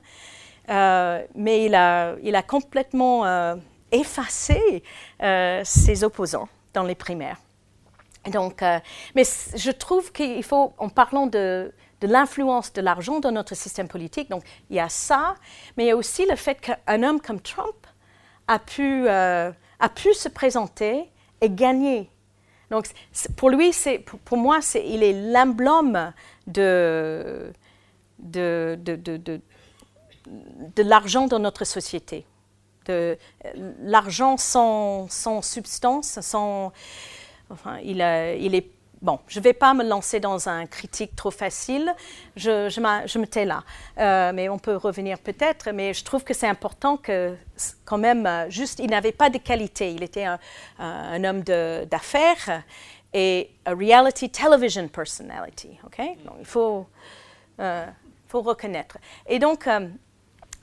[0.70, 3.56] euh, mais il a, il a complètement euh,
[3.92, 4.84] effacé
[5.22, 7.38] euh, ses opposants dans les primaires.
[8.32, 8.64] Donc,
[9.16, 9.24] mais
[9.56, 14.30] je trouve qu'il faut, en parlant de, de l'influence de l'argent dans notre système politique,
[14.30, 15.36] donc il y a ça,
[15.76, 17.76] mais il y a aussi le fait qu'un homme comme Trump
[18.48, 21.12] a pu, a pu se présenter
[21.42, 22.10] et gagner.
[22.72, 22.88] Donc,
[23.36, 23.72] pour lui,
[24.06, 26.14] pour, pour, moi, il est l'emblème
[26.48, 27.52] de,
[28.24, 29.18] de, de, de,
[30.28, 32.26] de l'argent dans notre société.
[32.86, 33.18] De
[33.82, 36.74] l'argent sans, sans, substance, sans,
[37.50, 37.98] enfin, il,
[38.40, 38.68] il est
[39.04, 41.94] Bon, je ne vais pas me lancer dans un critique trop facile,
[42.38, 43.66] je, je, je me tais là.
[43.98, 47.36] Euh, mais on peut revenir peut-être, mais je trouve que c'est important que,
[47.84, 49.92] quand même, juste, il n'avait pas de qualité.
[49.92, 50.40] Il était un,
[50.80, 52.64] un homme d'affaires
[53.14, 55.98] et a reality television personality, OK?
[56.24, 56.88] Donc, il faut,
[57.60, 57.86] euh,
[58.42, 58.98] reconnaître.
[59.28, 59.88] Et donc, euh,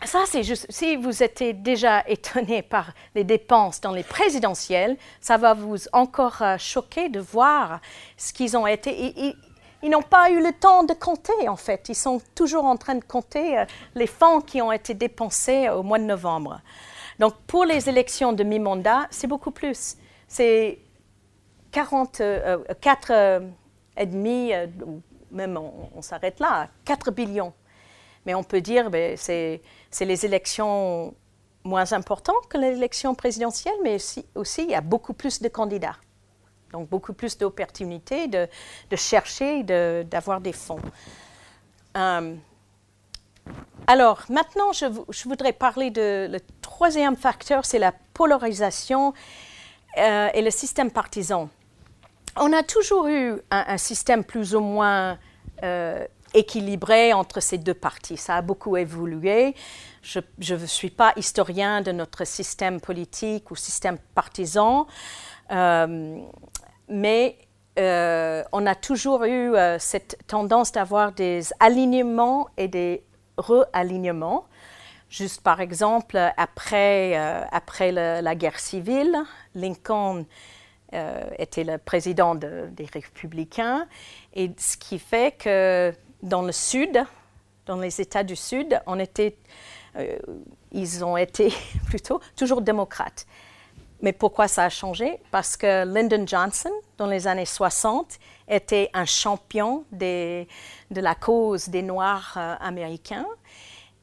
[0.05, 5.37] ça, c'est juste, si vous êtes déjà étonné par les dépenses dans les présidentielles, ça
[5.37, 7.81] va vous encore euh, choquer de voir
[8.17, 9.15] ce qu'ils ont été.
[9.83, 11.89] Ils, n'ont pas eu le temps de compter, en fait.
[11.89, 15.83] Ils sont toujours en train de compter euh, les fonds qui ont été dépensés au
[15.83, 16.61] mois de novembre.
[17.19, 19.97] Donc, pour les élections de mi-mandat, c'est beaucoup plus.
[20.27, 20.79] C'est
[21.73, 23.41] 40, euh, 4 euh,
[23.97, 24.53] et demi,
[25.31, 27.53] même on, on s'arrête là, 4 billions.
[28.27, 29.61] Mais on peut dire, ben, c'est
[30.01, 31.15] les élections
[31.65, 33.97] moins importantes que l'élection présidentielle, mais
[34.35, 35.97] aussi, il y a beaucoup plus de candidats.
[36.73, 38.47] Donc beaucoup plus d'opportunités de,
[38.91, 39.63] de, chercher,
[40.05, 40.81] d'avoir des fonds.
[41.97, 42.37] Euh,
[43.87, 49.13] alors maintenant, je, je, voudrais parler de le troisième facteur, c'est la polarisation
[49.99, 51.49] euh, et le système partisan.
[52.37, 55.19] On a toujours eu un, système plus ou moins
[55.65, 58.17] euh, équilibré entre ces deux parties.
[58.17, 59.55] Ça a beaucoup évolué.
[60.03, 60.21] Je
[60.55, 64.87] ne suis pas historien de notre système politique ou système partisan,
[65.51, 66.19] euh,
[66.89, 67.37] mais
[67.79, 73.05] euh, on a toujours eu euh, cette tendance d'avoir des alignements et des
[73.37, 74.47] re-alignements.
[75.09, 77.17] Juste par exemple, après,
[77.51, 79.17] après la guerre civile,
[79.57, 80.25] Lincoln
[80.93, 83.89] était le président des républicains,
[84.35, 87.05] et ce qui fait que dans le Sud,
[87.67, 89.37] dans les États du Sud, on était,
[89.97, 90.19] euh,
[90.73, 91.53] ils ont été
[91.87, 93.27] plutôt toujours démocrates.
[94.03, 95.21] Mais pourquoi ça a changé?
[95.31, 100.47] Parce que Lyndon Johnson, dans les années 60, était un champion de
[100.91, 103.27] la cause des Noirs euh, américains.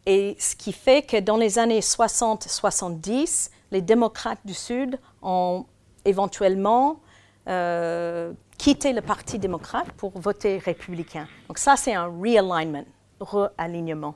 [0.05, 5.65] Et ce qui fait que dans les années 60-70, les démocrates du Sud ont
[6.05, 7.01] éventuellement
[7.47, 11.27] euh, quitter le Parti démocrate pour voter républicain.
[11.47, 12.85] Donc ça, c'est un realignment,
[13.19, 14.15] realignement.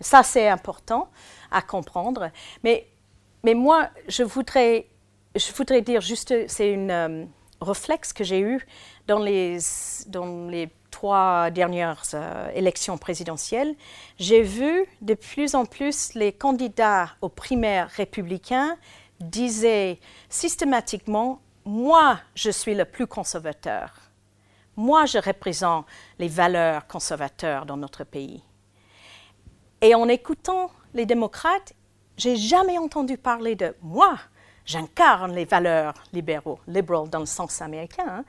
[0.00, 1.10] Ça, c'est important
[1.50, 2.30] à comprendre.
[2.64, 2.86] Mais,
[3.42, 4.86] mais moi, je voudrais,
[5.34, 7.24] je voudrais dire juste, c'est un euh,
[7.60, 8.66] réflexe que j'ai eu
[9.06, 9.58] dans les,
[10.06, 13.74] dans les trois dernières euh, élections présidentielles.
[14.18, 18.76] J'ai vu de plus en plus les candidats aux primaires républicains
[19.20, 19.98] disaient
[20.28, 23.94] systématiquement moi, je suis le plus conservateur.
[24.76, 25.86] Moi, je représente
[26.18, 28.42] les valeurs conservateurs dans notre pays.
[29.80, 31.72] Et en écoutant les démocrates,
[32.16, 34.18] j'ai jamais entendu parler de moi.
[34.66, 38.04] J'incarne les valeurs libéraux, liberal dans le sens américain.
[38.08, 38.24] Hein.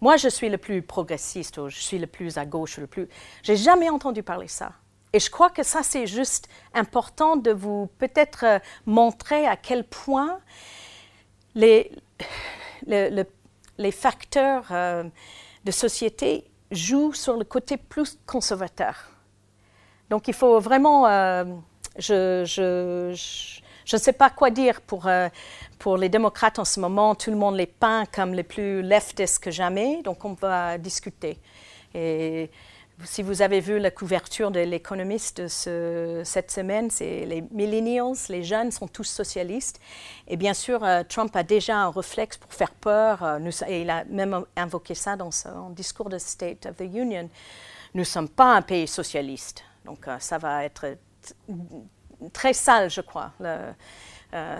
[0.00, 3.08] Moi, je suis le plus progressiste, ou je suis le plus à gauche, le plus.
[3.42, 4.72] J'ai jamais entendu parler ça.
[5.12, 9.84] Et je crois que ça, c'est juste important de vous peut-être euh, montrer à quel
[9.84, 10.40] point
[11.54, 11.92] les,
[12.86, 15.04] les facteurs euh,
[15.64, 19.10] de société jouent sur le côté plus conservateur.
[20.10, 21.44] Donc il faut vraiment, euh,
[21.98, 25.28] je, ne sais pas quoi dire pour, euh,
[25.78, 27.14] pour les démocrates en ce moment.
[27.14, 31.38] Tout le monde les peint comme les plus leftistes que jamais, donc on va discuter.
[31.94, 32.50] Et
[33.04, 38.42] si vous avez vu la couverture de l'économiste de cette semaine, c'est les millennials, les
[38.42, 39.80] jeunes sont tous socialistes.
[40.28, 43.22] Et bien sûr, euh, Trump a déjà un réflexe pour faire peur.
[43.22, 47.28] Euh, et il a même invoqué ça dans son discours de State of the Union.
[47.94, 49.62] Nous ne sommes pas un pays socialiste.
[49.84, 50.96] Donc euh, ça va être
[52.32, 53.32] très sale, je crois.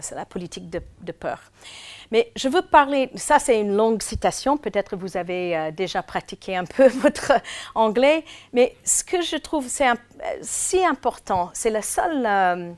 [0.01, 1.41] C'est la politique de, peur.
[2.11, 6.57] Mais je veux parler, ça c'est une longue citation, peut-être vous avez euh, déjà pratiqué
[6.57, 7.33] un peu votre
[7.75, 9.87] anglais, mais ce que je trouve c'est
[10.43, 12.73] si important, c'est le seul euh,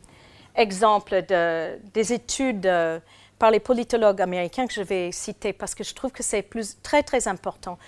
[0.54, 2.98] exemple de, des études euh,
[3.38, 6.48] par les politologues américains que je vais citer parce que je trouve que c'est
[6.82, 7.78] très très important.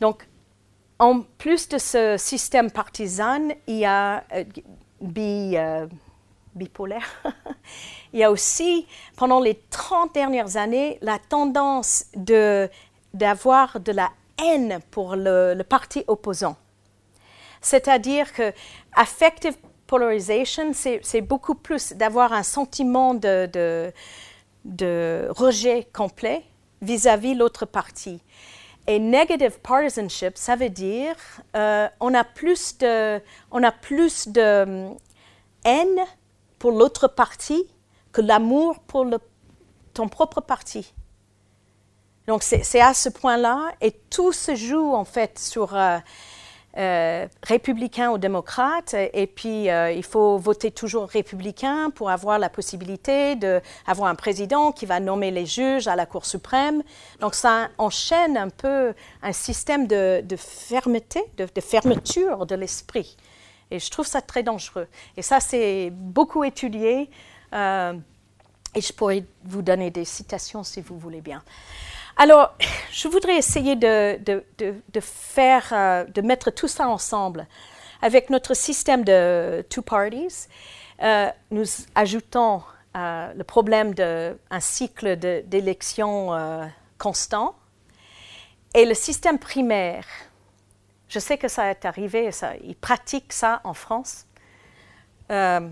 [0.00, 0.28] Donc,
[1.00, 4.22] en plus de ce système partisan, il y a
[5.00, 5.56] bi,
[6.58, 7.08] bipolaire.
[8.12, 12.04] Il y a aussi, pendant les 30 dernières années, la tendance
[13.14, 14.10] d'avoir de, la
[14.42, 16.56] haine pour le, parti opposant.
[17.60, 18.52] C'est-à-dire que
[18.94, 23.48] affective polarization, c'est beaucoup plus d'avoir un sentiment de,
[24.64, 26.44] de, rejet complet
[26.82, 28.20] vis-à-vis l'autre parti.
[28.86, 31.14] Et negative partisanship, ça veut dire
[31.56, 34.96] euh, on a plus de, on a plus de hum,
[35.64, 36.00] haine
[36.58, 37.64] pour l'autre parti
[38.12, 39.06] que l'amour pour
[39.94, 40.92] ton propre parti.
[42.28, 45.96] Donc c'est à ce point-là, et tout se joue en fait sur euh,
[46.76, 52.50] euh, républicain ou démocrate, et puis euh, il faut voter toujours républicain pour avoir la
[52.50, 56.82] possibilité d'avoir un président qui va nommer les juges à la Cour suprême.
[57.20, 58.92] Donc ça enchaîne un peu
[59.22, 63.16] un système de, fermeté, de fermeture de l'esprit.
[63.70, 64.88] Et je trouve ça très dangereux.
[65.16, 67.10] Et ça, c'est beaucoup étudié.
[67.52, 67.94] Euh,
[68.74, 71.42] et je pourrais vous donner des citations si vous voulez bien.
[72.16, 72.54] Alors,
[72.92, 77.46] je voudrais essayer de, de, faire, euh, de mettre tout ça ensemble.
[78.00, 80.48] Avec notre système de two parties,
[81.02, 82.62] euh, nous ajoutons
[82.94, 86.30] le problème d'un cycle d'élections
[86.98, 87.54] constant
[88.74, 90.04] et le système primaire.
[91.08, 94.26] Je sais que ça est arrivé, ça, ils pratiquent ça en France.
[95.30, 95.62] mais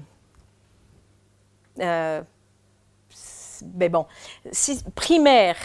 [3.88, 4.06] bon,
[4.94, 5.56] primaire,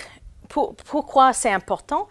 [0.48, 2.08] pourquoi c'est important?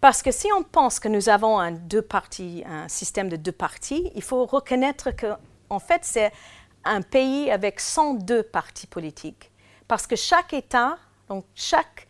[0.00, 3.52] Parce que si on pense que nous avons un, deux parties, un système de deux
[3.52, 5.26] parties, il faut reconnaître que,
[5.68, 6.32] en fait, c'est
[6.84, 9.50] un pays avec 102 partis politiques.
[9.88, 10.98] Parce que chaque État,
[11.28, 12.08] donc chaque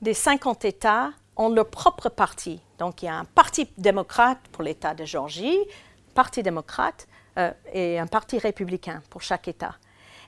[0.00, 2.60] des 50 États, ont leur propre parti.
[2.82, 5.56] Donc il y a un parti démocrate pour l'État de Géorgie,
[6.16, 7.06] parti démocrate
[7.38, 9.76] euh, et un parti républicain pour chaque État.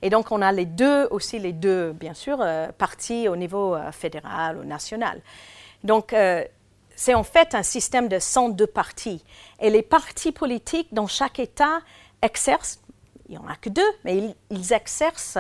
[0.03, 3.75] Et donc, on a les deux, aussi les deux, bien sûr, euh, partis au niveau
[3.75, 5.21] euh, fédéral ou national.
[5.83, 6.15] Donc,
[6.95, 9.25] c'est en fait un système de 102 partis.
[9.59, 11.81] Et les partis politiques dans chaque État
[12.23, 12.81] exercent,
[13.29, 15.39] il n'y en a que deux, mais ils, exercent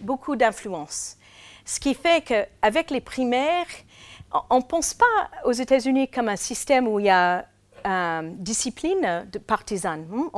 [0.00, 1.16] beaucoup d'influence.
[1.64, 3.66] Ce qui fait qu'avec les primaires,
[4.50, 5.04] on ne pense pas
[5.44, 7.46] aux États-Unis comme un système où il y a
[7.86, 10.30] euh, discipline de partisane, hmm?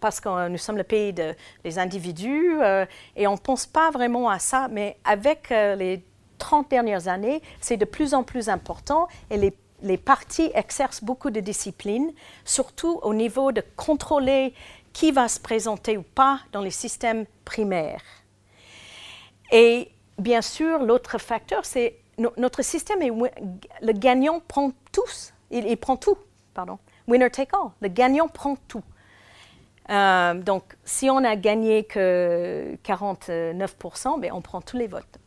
[0.00, 2.84] parce que nous sommes le pays des individus euh,
[3.16, 6.04] et on ne pense pas vraiment à ça, mais avec euh, les
[6.38, 9.52] 30 dernières années, c'est de plus en plus important et
[9.82, 12.12] les partis exercent beaucoup de discipline,
[12.44, 14.54] surtout au niveau de contrôler
[14.92, 18.02] qui va se présenter ou pas dans les systèmes primaires.
[19.50, 22.01] Et bien sûr, l'autre facteur, c'est
[22.36, 26.16] notre système, est, le gagnant prend tous, il prend tout
[26.52, 26.78] pardon.
[27.08, 27.70] Winner take all.
[27.80, 28.82] Le gagnant prend tout.
[29.90, 35.18] Euh, donc, si on a gagné que 49%, ben, on prend tous les votes.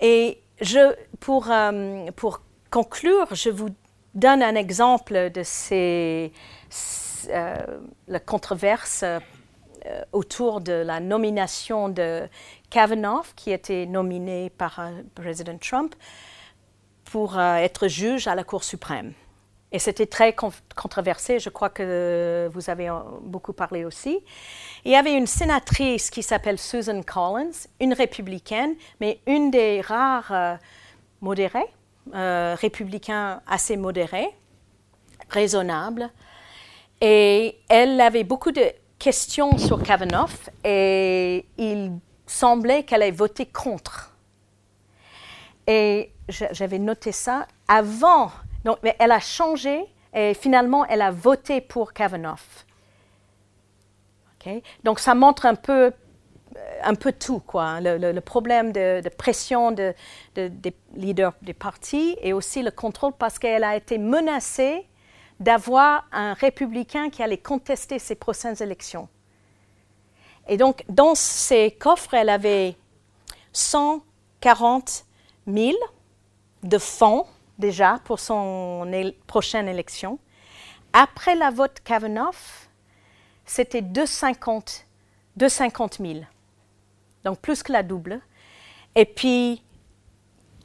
[0.00, 0.40] Et
[1.20, 3.68] pour, euh, pour conclure, je vous
[4.14, 6.32] donne un exemple de ces,
[7.28, 7.56] euh,
[8.08, 9.04] la controverse
[10.12, 12.28] autour de la nomination de
[12.70, 14.80] Kavanaugh, qui était nominé par
[15.14, 15.94] président Trump
[17.04, 19.12] pour être juge à la Cour suprême.
[19.72, 22.90] Et c'était très controversé, je crois que vous avez
[23.22, 24.18] beaucoup parlé aussi.
[24.84, 30.32] Il y avait une sénatrice qui s'appelle Susan Collins, une républicaine, mais une des rares
[30.32, 30.56] euh,
[31.20, 31.70] modérés,
[32.14, 34.30] euh, républicains assez modérés,
[35.28, 36.10] raisonnables.
[37.00, 38.64] Et elle avait beaucoup de
[38.98, 40.28] questions sur Kavanaugh
[40.64, 41.92] et il
[42.30, 44.12] semblait qu'elle ait voté contre.
[45.66, 48.30] Et j'avais noté ça avant
[48.64, 52.36] donc, mais elle a changé et finalement, elle a voté pour Kavanaugh.
[54.84, 55.92] Donc, ça montre un peu,
[56.82, 57.64] un peu tout, quoi.
[57.64, 57.80] Hein.
[57.80, 59.94] Le, problème de, pression de,
[60.34, 64.86] des leaders des partis et aussi le contrôle parce qu'elle a été menacée
[65.40, 69.08] d'avoir un républicain qui allait contester ses prochaines élections.
[70.48, 72.76] Et donc, dans ses coffres, elle avait
[73.52, 75.04] 140
[75.46, 75.76] 000
[76.62, 77.26] de fonds
[77.58, 78.90] déjà pour son
[79.26, 80.18] prochaine élection.
[80.92, 82.34] Après la vote Kavanaugh,
[83.44, 84.86] c'était 250,
[85.36, 86.20] 250 000,
[87.24, 88.20] donc plus que la double.
[88.96, 89.62] Et puis,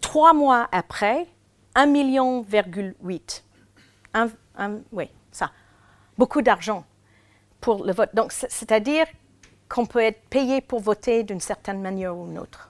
[0.02, 1.28] trois mois après,
[1.76, 2.46] 1,8 million.
[4.92, 5.52] oui, ça.
[6.18, 6.86] Beaucoup d'argent
[7.60, 8.10] pour le vote.
[8.16, 9.06] Donc, c'est-à-dire
[9.76, 12.70] qu'on peut être payé pour voter d'une certaine manière ou d'une autre.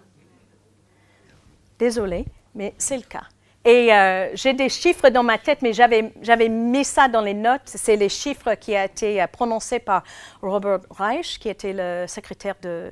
[1.77, 2.25] Désolé,
[2.55, 3.25] mais c'est le cas.
[3.63, 7.61] Et euh, j'ai des chiffres dans ma tête, mais j'avais mis ça dans les notes.
[7.65, 10.03] C'est les chiffres qui ont été euh, prononcés par
[10.41, 12.89] Robert Reich, qui était le secrétaire de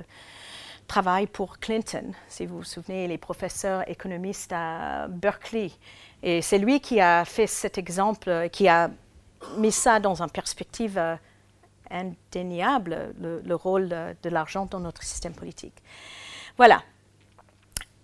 [0.86, 5.72] travail pour Clinton, si vous vous souvenez, les professeurs économistes à Berkeley.
[6.22, 8.90] Et c'est lui qui a fait cet exemple, qui a
[9.56, 11.16] mis ça dans une perspective euh,
[11.90, 15.74] indéniable, le, le rôle de l'argent dans notre système politique.
[16.56, 16.82] Voilà.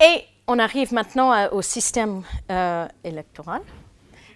[0.03, 2.23] Et on arrive maintenant au système
[3.03, 3.61] électoral.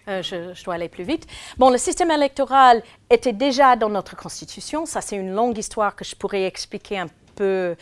[0.08, 1.28] je, je, dois aller plus vite.
[1.58, 4.86] Bon, le système électoral était déjà dans notre Constitution.
[4.86, 7.76] Ça, c'est une longue histoire que je pourrais expliquer un peu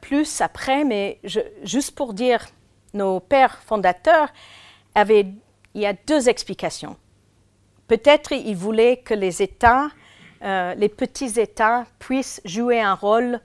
[0.00, 1.18] plus après, mais
[1.64, 2.46] juste pour dire,
[2.94, 4.28] nos pères fondateurs
[4.94, 5.26] avaient,
[5.74, 6.96] il y a deux explications.
[7.86, 9.88] Peut-être ils voulaient que les États,
[10.42, 13.40] euh, les petits États, puissent jouer un rôle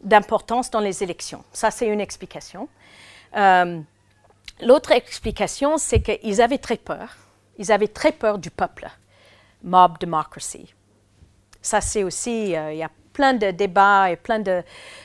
[0.00, 1.44] d'importance dans les élections.
[1.52, 2.68] Ça, c'est une explication.
[3.36, 3.80] Euh,
[4.62, 7.16] l'autre explication, c'est qu'ils avaient très peur.
[7.58, 8.88] Ils avaient très peur du peuple.
[9.62, 10.74] Mob democracy.
[11.62, 14.62] Ça, c'est aussi, euh, il y a plein de débats et plein de,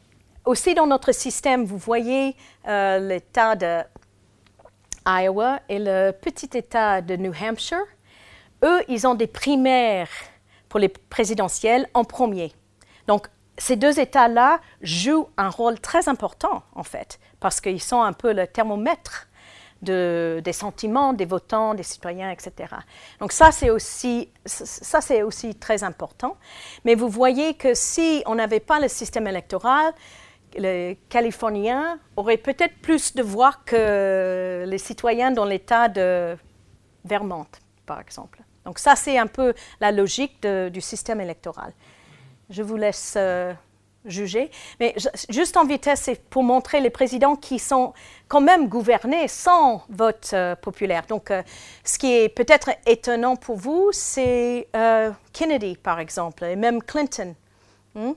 [0.46, 2.36] aussi dans notre système, vous voyez
[2.68, 3.82] euh, l'État de
[5.06, 7.86] Iowa et le petit État de New Hampshire.
[8.66, 10.10] Eux, ils ont des primaires
[10.70, 12.52] pour les présidentielles en premier.
[13.08, 18.12] Donc, ces deux États-là jouent un rôle très important, en fait, parce qu'ils sont un
[18.12, 19.28] peu le thermomètre
[19.82, 22.74] de, des sentiments des votants, des citoyens, etc.
[23.20, 26.38] Donc ça, c'est aussi, ça, c'est aussi très important.
[26.84, 29.94] Mais vous voyez que si on n'avait pas le système électoral,
[30.58, 36.38] les Californiens auraient peut-être plus de voix que les citoyens dans l'État de
[37.04, 37.48] Vermont,
[37.86, 38.45] par exemple.
[38.66, 41.72] Donc ça, c'est un peu la logique du système électoral.
[42.50, 43.54] Je vous laisse euh,
[44.06, 44.52] juger.
[44.80, 44.96] Mais
[45.30, 47.94] juste en vitesse, c'est pour montrer les présidents qui sont
[48.28, 51.06] quand même gouvernés sans vote euh, populaire.
[51.08, 51.42] Donc, euh,
[51.84, 54.68] ce qui est peut-être étonnant pour vous, c'est
[55.34, 57.34] Kennedy, par exemple, et même Clinton.
[57.96, 58.14] Hmm?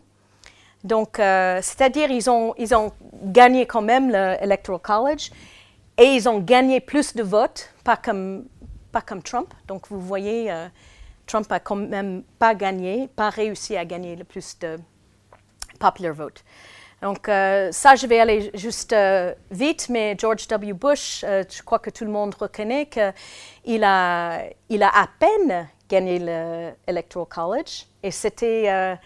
[0.84, 2.92] Donc, c'est-à-dire ils ont, ils ont
[3.24, 5.30] gagné quand même l'Electoral College
[5.98, 8.44] et ils ont gagné plus de votes, pas comme,
[9.04, 9.52] comme Trump.
[9.66, 10.66] Donc, vous voyez, euh,
[11.26, 14.76] Trump a quand même pas gagné, pas réussi à gagner le plus de
[15.78, 16.44] popular vote.
[17.02, 18.94] Donc, euh, ça, je vais aller juste
[19.50, 20.72] vite, mais George W.
[20.72, 26.18] Bush, je crois que tout le monde reconnaît qu'il a, il a à peine gagné
[26.18, 28.98] l'Electoral College et c'était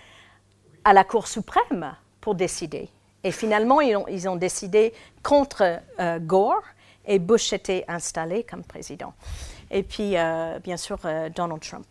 [0.84, 2.88] à la Cour suprême pour décider.
[3.24, 6.62] Et finalement, ils ont, ils ont décidé contre euh, Gore
[7.06, 9.12] et Bush était installé comme président.
[9.72, 11.86] Et puis, euh, bien sûr, euh, Donald Trump.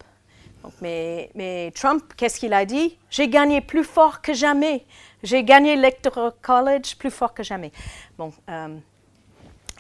[0.80, 2.96] Mais, Trump, qu'est-ce qu'il a dit?
[3.10, 4.86] J'ai gagné plus fort que jamais.
[5.24, 7.72] J'ai gagné l'Electoral College plus fort que jamais.
[8.16, 8.32] Bon.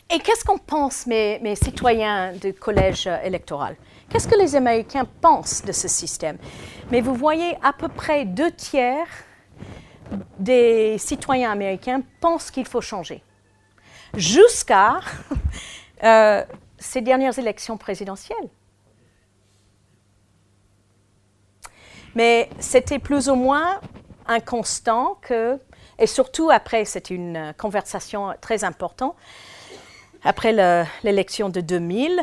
[0.10, 3.76] et qu'est-ce qu'on pense, mes, citoyens du collège électoral?
[4.10, 6.40] Qu'est-ce que les Américains pensent de ce système?
[6.90, 9.08] Mais vous voyez, à peu près deux tiers
[10.40, 13.24] des citoyens américains pensent qu'il faut changer.
[14.16, 15.00] Jusqu'à
[16.04, 16.44] euh,
[16.82, 18.50] ces dernières élections présidentielles.
[22.16, 23.80] Mais c'était plus ou moins
[24.28, 25.60] un constant que,
[25.98, 29.16] et surtout après, c'est une conversation très importante,
[30.24, 30.52] après
[31.04, 32.20] l'élection de 2000,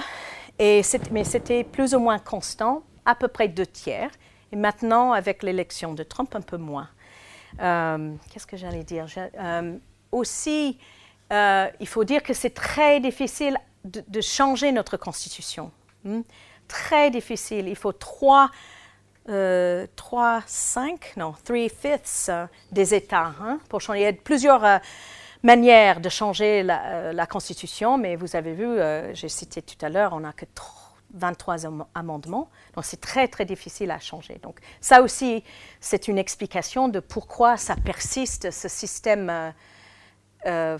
[0.58, 4.10] et mais c'était plus ou moins constant, à peu près deux tiers.
[4.52, 6.88] Et maintenant, avec l'élection de Trump, un peu moins.
[7.60, 9.06] Euh, qu'est-ce que j'allais dire?
[9.38, 9.76] Euh,
[10.12, 10.78] Aussi,
[11.32, 15.70] euh, il faut dire que c'est très difficile de, changer notre constitution.
[16.04, 16.22] Hmm?
[16.66, 17.68] Très difficile.
[17.68, 18.50] Il faut trois,
[19.96, 22.30] trois cinq, non, three fifths
[22.72, 24.00] des États hein, pour changer.
[24.00, 24.80] Il y a plusieurs
[25.42, 29.88] manière de changer la, euh, Constitution, mais vous avez vu, euh, j'ai cité tout à
[29.88, 30.46] l'heure, on n'a que
[31.14, 34.38] 23 amendements, donc c'est très très difficile à changer.
[34.42, 35.42] Donc ça aussi,
[35.80, 39.52] c'est une explication de pourquoi ça persiste, ce système
[40.46, 40.78] euh,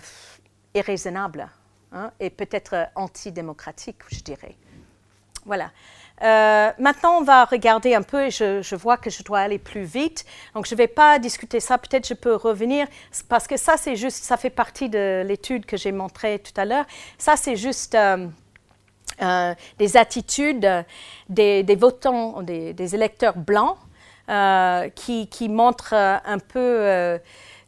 [0.75, 1.49] irraisonnable
[1.91, 4.55] hein, et peut-être antidémocratique, je dirais.
[5.45, 5.71] Voilà.
[6.21, 9.83] Euh, maintenant, on va regarder un peu, je, je, vois que je dois aller plus
[9.83, 10.25] vite.
[10.53, 11.77] Donc, je ne vais pas discuter ça.
[11.77, 12.87] Peut-être je peux revenir,
[13.29, 16.65] parce que ça, c'est juste, ça fait partie de l'étude que j'ai montrée tout à
[16.65, 16.85] l'heure.
[17.17, 18.27] Ça, c'est juste euh,
[19.21, 20.67] euh, des attitudes
[21.29, 23.77] des, votants, des, électeurs blancs,
[24.29, 27.19] euh, qui, montrent un peu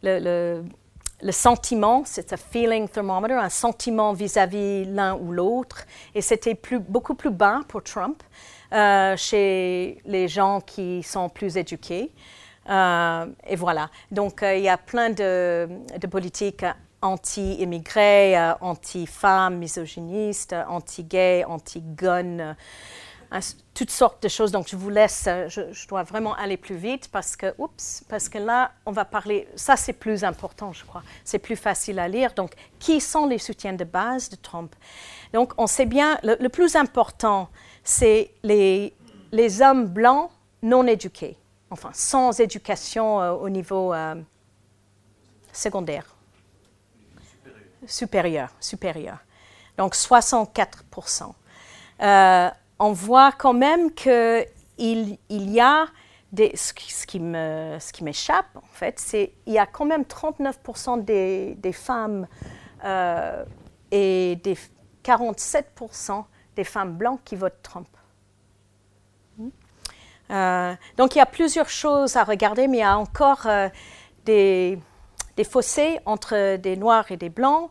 [0.03, 0.63] le
[1.23, 5.85] le sentiment, c'est un feeling thermometer, un sentiment vis-à-vis l'un ou l'autre.
[6.15, 6.59] Et c'était
[6.89, 8.23] beaucoup plus bas pour Trump
[8.73, 12.11] euh, chez les gens qui sont plus éduqués.
[12.69, 13.89] Euh, et voilà.
[14.11, 15.67] Donc, euh, il y a plein de,
[16.09, 16.65] politiques
[17.01, 21.43] anti-immigrés, anti-femmes, misogynistes, anti-gays,
[23.73, 24.51] toutes sortes de choses.
[24.51, 28.27] Donc, je vous laisse, euh, je, dois vraiment aller plus vite parce que, oups, parce
[28.27, 31.03] que là, on va parler, ça c'est plus important, je crois.
[31.23, 32.33] C'est plus facile à lire.
[32.33, 34.75] Donc, qui sont les soutiens de base de Trump?
[35.33, 37.49] Donc, on sait bien, le, plus important,
[37.83, 38.93] c'est les,
[39.31, 40.29] les hommes blancs
[40.61, 41.37] non éduqués,
[41.69, 44.15] enfin, sans éducation euh, au niveau euh,
[45.53, 46.15] secondaire.
[47.87, 48.49] Supérieur.
[48.59, 49.17] supérieur.
[49.77, 50.83] Donc, 64
[52.01, 52.49] euh,
[52.81, 54.45] on voit quand même qu'il
[54.79, 55.85] il y a
[56.31, 62.27] des, ce, qui, m'échappe, en fait, c'est qu'il y a quand même 39% des, femmes
[62.83, 63.43] euh,
[63.91, 64.57] et des
[65.03, 66.23] 47%
[66.55, 67.87] des femmes blanches qui votent Trump.
[69.37, 69.49] Hmm?
[70.31, 73.67] Euh, donc il y a plusieurs choses à regarder, mais il y a encore euh,
[74.25, 74.79] des,
[75.35, 77.69] des, fossés entre des noirs et des blancs,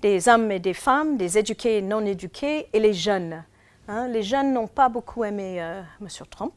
[0.00, 3.44] des hommes et des femmes, des éduqués et non éduqués, et les jeunes.
[3.90, 6.08] Hein, les jeunes n'ont pas beaucoup aimé euh, M.
[6.28, 6.52] Trump.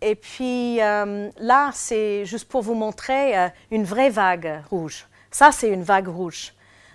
[0.00, 5.06] Et puis euh, là, c'est juste pour vous montrer euh, une vraie vague rouge.
[5.30, 6.52] Ça, c'est une vague rouge.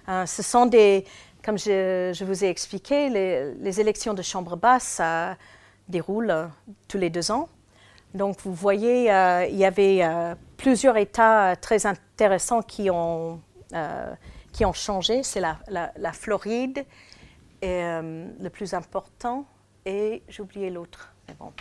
[0.08, 1.06] ce sont des,
[1.46, 5.38] comme je, vous ai expliqué, les, élections de chambre basse ça
[5.88, 6.50] déroulent
[6.90, 7.48] tous les deux ans.
[8.14, 9.04] Donc, vous voyez,
[9.50, 10.02] il y avait
[10.58, 13.40] plusieurs États très intéressants qui ont
[14.54, 16.86] qui ont changé, c'est la, Floride,
[17.64, 19.46] euh, le plus important,
[19.86, 21.12] et j'ai oublié l'autre.
[21.28, 21.52] Mais bon,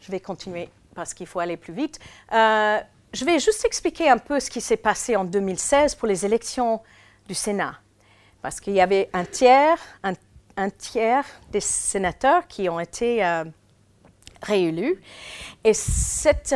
[0.00, 1.98] je vais continuer parce qu'il faut aller plus vite.
[2.32, 2.80] Euh,
[3.12, 6.82] je vais juste expliquer un peu ce qui s'est passé en 2016 pour les élections
[7.26, 7.76] du Sénat.
[8.42, 13.44] Parce qu'il y avait un tiers, un, tiers des sénateurs qui ont été euh,
[14.42, 15.00] réélus.
[15.62, 16.52] Et cette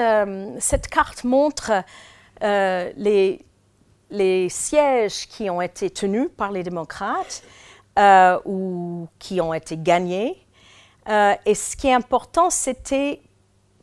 [0.90, 1.72] carte montre
[2.42, 3.46] les,
[4.10, 7.42] les sièges qui ont été tenus par les démocrates
[7.98, 10.44] euh, ou qui ont été gagnés.
[11.08, 13.20] Euh, et ce qui est important, c'était,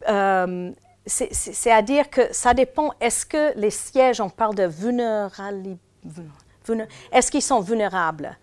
[0.08, 0.72] euh,
[1.06, 5.80] c'est à dire que ça dépend, est-ce que les sièges, on parle de vulnérabilité,
[7.12, 8.38] est-ce qu'ils sont vulnérables?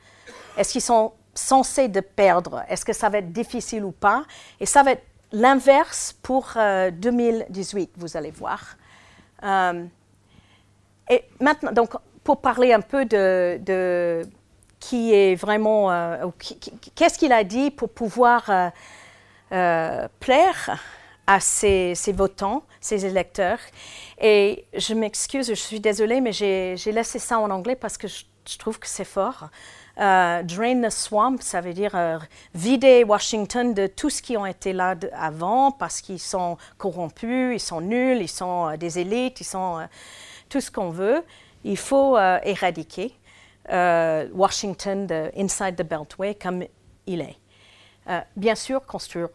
[0.57, 2.63] Est-ce qu'ils sont censés de perdre?
[2.69, 4.25] Est-ce que ça va être difficile ou pas?
[4.61, 8.77] Et ça va être l'inverse pour 2018, vous allez voir.
[11.13, 11.91] Et maintenant, donc,
[12.25, 14.23] pour parler un peu de,
[14.81, 16.27] qui est vraiment, euh,
[16.95, 18.71] qu'est-ce qu'il a dit pour pouvoir euh,
[19.53, 20.79] euh, plaire
[21.27, 23.59] à ses, votants, ses électeurs.
[24.21, 28.25] Et je m'excuse, je suis désolée, mais j'ai laissé ça en anglais parce que je,
[28.59, 29.51] trouve que c'est fort.
[29.97, 31.95] drain the swamp, ça veut dire
[32.55, 37.65] vider Washington de tout ce qui ont été là avant parce qu'ils sont corrompus, ils
[37.65, 39.87] sont nuls, ils sont des élites, ils sont
[40.53, 41.25] tout ce qu'on veut,
[41.65, 43.15] il faut euh, éradiquer
[43.71, 46.65] euh, Washington de Inside the Beltway comme
[47.07, 47.39] il est.
[48.11, 49.31] Euh, bien sûr, construire,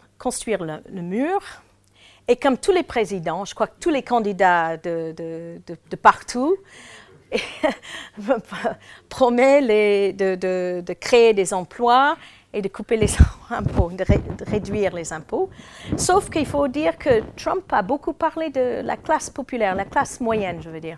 [0.64, 1.42] le, mur.
[2.28, 5.60] Et comme tous les présidents, je crois que tous les candidats de,
[6.04, 6.56] partout
[9.10, 9.66] promettent
[10.18, 12.16] de, créer des emplois
[12.54, 13.10] et de couper les
[13.50, 14.06] impôts, de,
[14.50, 15.50] réduire les impôts.
[15.96, 20.20] Sauf qu'il faut dire que Trump a beaucoup parlé de la classe populaire, la classe
[20.20, 20.98] moyenne, je veux dire.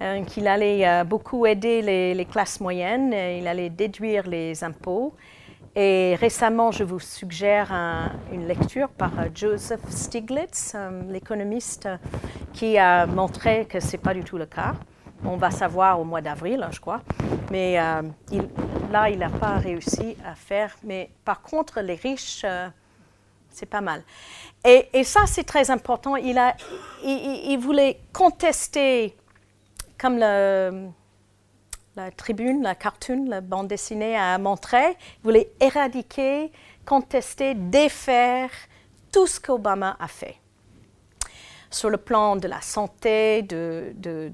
[0.00, 5.14] Euh, qu'il allait euh, beaucoup aider les, classes moyennes, il allait déduire les impôts.
[5.74, 7.72] Et récemment, je vous suggère
[8.32, 10.76] une lecture par euh, Joseph Stiglitz,
[11.08, 11.88] l'économiste,
[12.52, 14.74] qui a montré que ce n'est pas du tout le cas.
[15.24, 17.00] On va savoir au mois d'avril, hein, je crois.
[17.50, 17.74] Mais
[18.90, 20.76] là, il n'a pas réussi à faire.
[20.84, 22.44] Mais par contre, les riches,
[23.50, 24.02] c'est pas mal.
[24.64, 26.16] Et, ça, c'est très important.
[26.16, 26.54] Il, a,
[27.04, 29.16] il, voulait contester,
[29.98, 30.70] comme la
[32.16, 36.52] tribune, la cartoon, la bande dessinée a montré, il voulait éradiquer,
[36.84, 38.50] contester, défaire
[39.12, 40.36] tout ce qu'Obama a fait
[41.70, 44.32] sur le plan de la santé, de, de,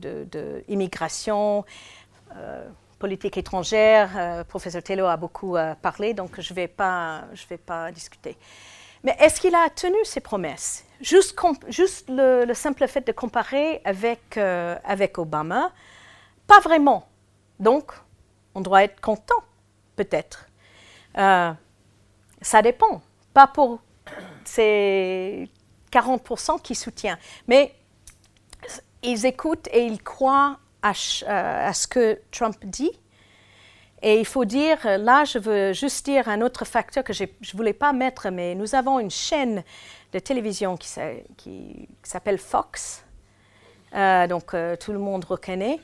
[2.37, 2.68] euh,
[3.05, 7.59] politique étrangère, euh, professeur Tello a beaucoup euh, parlé, donc je ne vais, pas, vais
[7.59, 8.35] pas discuter.
[9.03, 10.87] Mais est-ce qu'il a tenu ses promesses?
[11.03, 15.70] Juste, juste le, simple fait de comparer avec, euh, avec Obama,
[16.47, 17.07] pas vraiment.
[17.61, 17.93] Donc,
[18.55, 19.43] on doit être content,
[19.97, 20.49] peut-être.
[21.14, 23.03] ça dépend.
[23.35, 23.80] Pas pour
[24.45, 25.51] ces
[25.95, 27.19] 40% qui soutiennent.
[27.47, 27.75] Mais
[29.03, 32.93] ils écoutent et ils croient à, ce que Trump dit.
[34.03, 37.57] Et il faut dire, là, je veux juste dire un autre facteur que je ne
[37.57, 39.63] voulais pas mettre, mais nous avons une chaîne
[40.13, 43.05] de télévision qui, s'appelle Fox,
[43.95, 45.81] euh, donc euh, tout le monde reconnaît.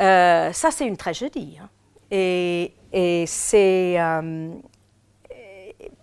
[0.00, 1.58] Euh, ça, c'est une tragédie.
[1.60, 1.68] Hein.
[2.10, 2.72] Et
[3.26, 3.98] c'est,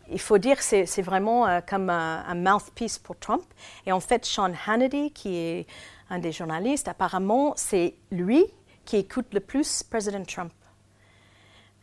[0.10, 3.44] il faut dire, c'est, c'est vraiment comme un, un, mouthpiece pour Trump.
[3.86, 5.68] Et en fait, Sean Hannity, qui est
[6.10, 8.46] un des journalistes, apparemment, c'est lui
[8.86, 10.54] qui écoute le plus président Trump.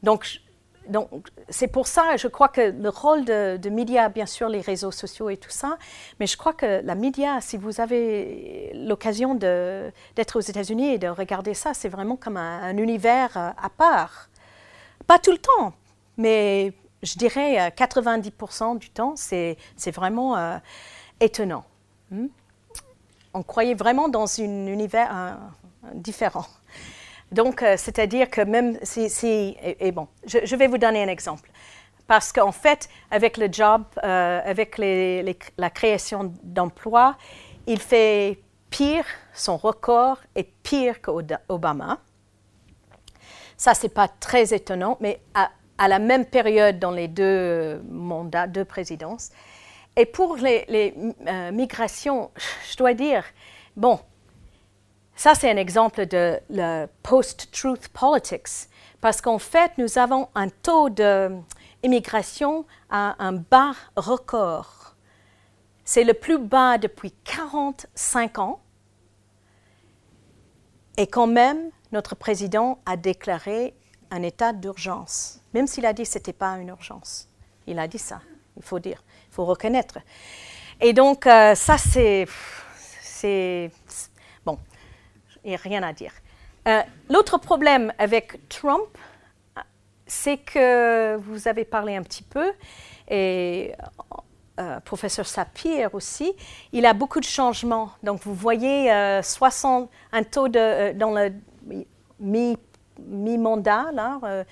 [0.03, 0.41] Donc,
[0.89, 1.09] donc
[1.49, 4.91] c'est pour ça, je crois que le rôle de, de médias, bien sûr, les réseaux
[4.91, 5.79] sociaux et tout ça,
[6.19, 11.09] mais je crois que la média, si vous avez l'occasion d'être aux États-Unis et de
[11.09, 14.29] regarder ça, c'est vraiment comme un, univers euh, à part.
[15.07, 15.73] Pas tout le temps,
[16.17, 20.59] mais je dirais 90% euh, du temps, c'est vraiment euh,
[21.21, 21.65] étonnant.
[22.11, 22.27] Hmm?
[23.35, 25.39] on croyait vraiment dans un univers
[25.95, 26.45] différent.
[27.31, 29.57] Donc, euh, c'est-à-dire que même si...
[29.63, 31.51] et, bon, je, vais vous donner un exemple.
[32.07, 37.17] Parce qu'en fait, avec le job, avec la création d'emplois,
[37.67, 38.39] il fait
[38.69, 42.01] pire, son record est pire qu'Obama.
[43.57, 45.49] Ça, c'est pas très étonnant, mais à,
[45.79, 49.31] à, la même période dans les deux mandats, deux présidences,
[49.97, 50.95] et pour les,
[51.27, 52.31] euh, migrations,
[52.71, 53.25] je dois dire,
[53.77, 54.01] bon,
[55.15, 58.69] ça c'est un exemple de la post-truth politics,
[59.03, 64.95] parce qu'en fait, nous avons un taux d'immigration à un bas record.
[65.85, 68.61] C'est le plus bas depuis 45 ans.
[70.97, 73.75] Et quand même, notre président a déclaré
[74.11, 77.29] un état d'urgence, même s'il a dit que ce n'était pas une urgence.
[77.67, 78.21] Il a dit ça,
[78.57, 79.99] il faut dire il faut reconnaître.
[80.81, 82.27] Et donc, euh, ça, c'est.
[84.45, 84.59] Bon,
[85.45, 86.13] il n'y a rien à dire.
[86.69, 88.99] Euh, l'autre problème avec Trump,
[90.07, 92.53] c'est que vous avez parlé un petit peu,
[93.09, 93.73] et
[94.61, 96.33] euh, professeur Sapir aussi,
[96.73, 97.93] il a beaucoup de changements.
[98.03, 98.93] Donc, vous voyez
[99.23, 101.33] 60, un taux de, dans le
[102.21, 102.59] mi,
[103.01, 104.45] mi-mandat, là, euh,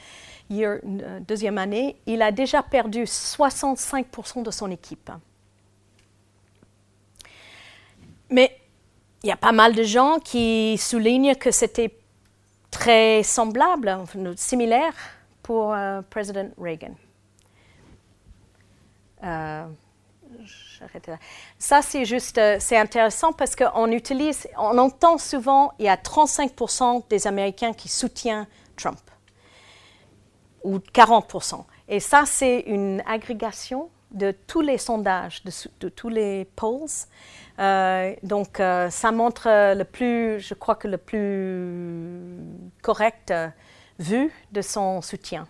[1.21, 5.11] deuxième année, il a déjà perdu 65% de son équipe.
[8.31, 8.57] Mais
[9.23, 11.95] il y a pas mal de gens qui soulignent que c'était
[12.71, 13.97] très semblable,
[14.37, 14.95] similaire
[15.43, 16.95] pour euh, président Reagan.
[20.83, 21.17] Euh,
[21.59, 27.09] Ça, c'est juste, c'est intéressant parce qu'on utilise, on entend souvent, il y a 35%
[27.09, 28.99] des Américains qui soutiennent Trump
[30.65, 31.35] ou 40
[31.89, 35.43] Et ça, c'est une agrégation de tous les sondages,
[35.81, 36.89] de, tous les polls.
[37.59, 42.39] Euh, donc, euh, ça montre le plus, je crois que le plus
[42.83, 43.49] correct euh,
[43.99, 45.47] vu de son soutien.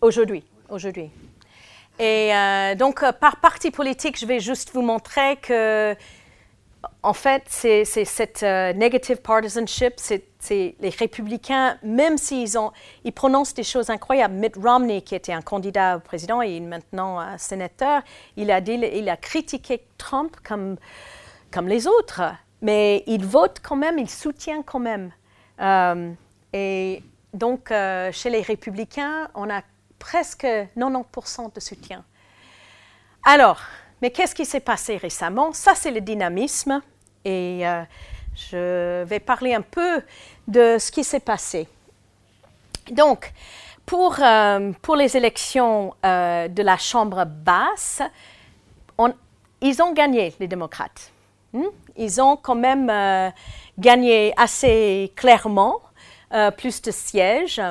[0.00, 0.44] Aujourd'hui.
[0.68, 1.10] aujourd'hui,
[1.98, 2.32] Et
[2.76, 5.96] donc, par parti politique, je vais juste vous montrer que
[7.02, 12.56] en fait, c'est cette euh, negative partisanship, c'est les républicains, même s'ils
[13.04, 14.34] ils prononcent des choses incroyables.
[14.34, 18.02] Mitt Romney, qui était un candidat au président et maintenant un sénateur,
[18.36, 20.76] il a, dit, il a critiqué Trump comme,
[21.50, 22.22] comme les autres,
[22.62, 25.12] mais il vote quand même, il soutient quand même.
[25.60, 26.10] Euh,
[26.52, 29.60] et donc, euh, chez les républicains, on a
[30.04, 30.46] presque
[30.76, 32.04] 90% de soutien.
[33.24, 33.58] Alors,
[34.02, 35.54] mais qu'est-ce qui s'est passé récemment?
[35.54, 36.82] Ça, c'est le dynamisme.
[37.24, 37.82] Et euh,
[38.36, 40.02] je vais parler un peu
[40.46, 41.66] de ce qui s'est passé.
[42.90, 43.32] Donc,
[43.86, 48.02] pour, euh, pour les élections euh, de la Chambre basse,
[49.62, 51.10] ils ont gagné, les démocrates.
[51.54, 51.68] Hmm?
[51.96, 52.92] Ils ont quand même
[53.78, 55.80] gagné assez clairement
[56.58, 57.62] plus de sièges.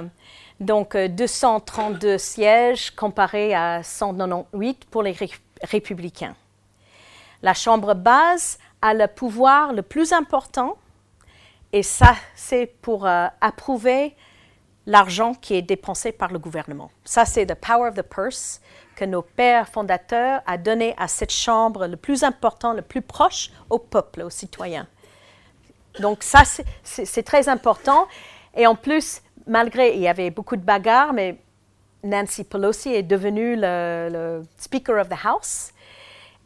[0.64, 5.14] Donc, 232 sièges comparés à 198 pour les
[5.61, 6.36] républicains.
[7.41, 10.78] La Chambre basse a le pouvoir le plus important,
[11.74, 14.16] et ça, c'est pour euh, approuver
[14.86, 16.91] l'argent qui est dépensé par le gouvernement.
[17.03, 18.61] Ça, c'est the power of the purse
[18.95, 23.49] que nos pères fondateurs a donné à cette chambre le plus important, le plus proche
[23.70, 24.88] au peuple, aux citoyens.
[25.99, 26.43] donc ça,
[26.84, 28.07] c'est très important.
[28.55, 31.38] Et en plus, malgré, il y avait beaucoup de bagarres, mais
[32.04, 35.72] Nancy Pelosi est devenue le, Speaker of the House.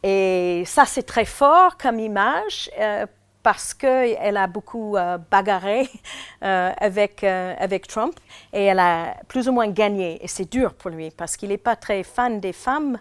[0.03, 3.07] Et ça, c'est très fort comme image euh,
[3.41, 5.89] parce qu'elle a beaucoup euh, bagarré
[6.43, 8.13] euh, avec, avec Trump
[8.53, 10.23] et elle a plus ou moins gagné.
[10.23, 12.99] Et c'est dur pour lui parce qu'il n'est pas très fan des femmes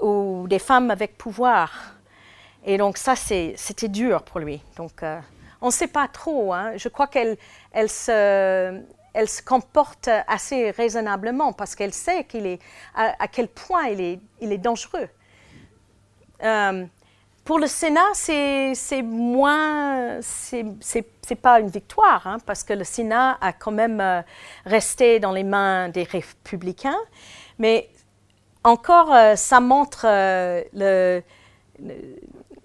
[0.00, 1.70] ou des femmes avec pouvoir.
[2.66, 4.60] Et donc ça, c'était dur pour lui.
[4.76, 5.04] Donc
[5.64, 6.52] on ne sait pas trop.
[6.52, 6.76] Hein.
[6.76, 7.38] Je crois qu'elle
[7.72, 12.26] elle se, comporte assez raisonnablement parce qu'elle sait
[12.94, 14.20] à, quel point il
[14.52, 15.08] est, dangereux.
[16.42, 16.84] Euh,
[17.46, 23.54] pour le Sénat, c'est moins, c'est pas une victoire, hein, parce que le Sénat a
[23.54, 24.20] quand même euh,
[24.66, 27.00] resté dans les mains des républicains,
[27.58, 27.88] mais
[28.64, 31.22] encore, euh, ça montre le,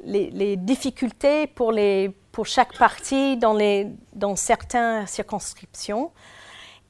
[0.04, 6.12] les, les, difficultés pour, les, pour chaque parti dans, les, dans certaines circonscriptions.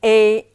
[0.04, 0.48] Et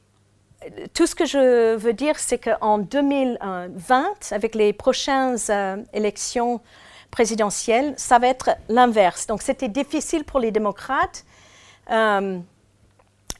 [0.92, 6.60] tout ce que je veux dire, c'est qu'en 2020, avec les prochaines euh, élections
[7.10, 9.26] présidentielles, ça va être l'inverse.
[9.26, 11.24] Donc c'était difficile pour les démocrates,
[11.90, 12.38] euh,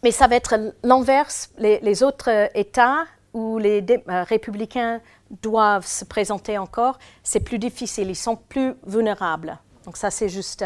[0.02, 1.50] mais ça va être l'inverse.
[1.58, 5.00] Les, autres États où les euh, républicains
[5.42, 9.58] doivent se présenter encore, c'est plus difficile, ils sont plus vulnérables.
[9.84, 10.64] Donc ça, c'est juste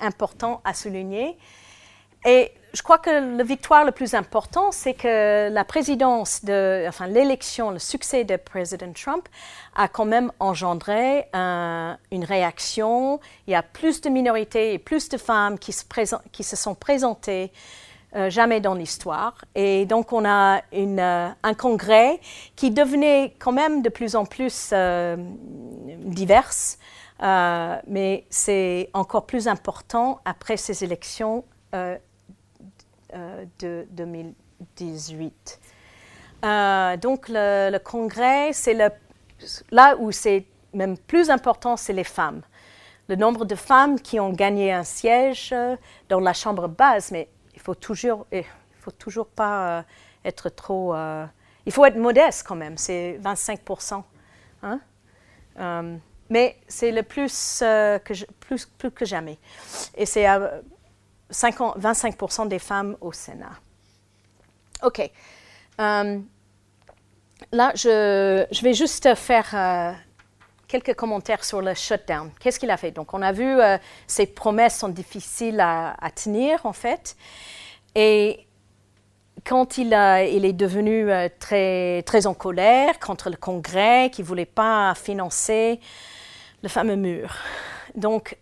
[0.00, 1.36] important à souligner.
[2.24, 7.06] Et je crois que la victoire le plus important, c'est que la présidence, de, enfin
[7.06, 9.28] l'élection, le succès de président Trump
[9.76, 13.20] a quand même engendré une réaction.
[13.46, 15.84] Il y a plus de minorités et plus de femmes qui se,
[16.32, 17.52] qui se sont présentées
[18.16, 19.44] euh, jamais dans l'histoire.
[19.54, 22.18] Et donc on a euh, un congrès
[22.56, 25.16] qui devenait quand même de plus en plus euh,
[25.98, 26.52] divers.
[27.20, 31.44] Mais c'est encore plus important après ces élections
[33.14, 35.60] euh, de 2018.
[36.44, 38.74] Euh, donc le, congrès, c'est
[39.70, 40.44] là où c'est
[40.74, 42.42] même plus important, c'est les femmes.
[43.08, 45.76] Le nombre de femmes qui ont gagné un siège euh,
[46.08, 47.74] dans la chambre basse, mais il faut
[48.32, 48.44] il
[48.80, 49.84] faut toujours pas
[50.24, 50.94] être trop.
[51.64, 53.60] il faut être modeste quand même, c'est 25
[54.62, 54.80] hein?
[56.28, 59.38] Mais c'est le plus, que plus, que jamais.
[59.96, 60.26] Et c'est
[61.30, 63.52] 25% des femmes au Sénat.
[64.82, 65.10] OK.
[65.80, 66.18] Euh,
[67.52, 69.92] là, je, vais juste faire euh,
[70.68, 72.30] quelques commentaires sur le shutdown.
[72.40, 72.90] Qu'est-ce qu'il a fait?
[72.90, 77.16] Donc, on a vu euh, ses promesses sont difficiles à, tenir, en fait.
[77.94, 78.46] Et
[79.44, 81.08] quand il est devenu
[81.38, 85.80] très, très en colère contre le Congrès qui ne voulait pas financer
[86.62, 87.36] le fameux mur.
[87.94, 88.36] Donc,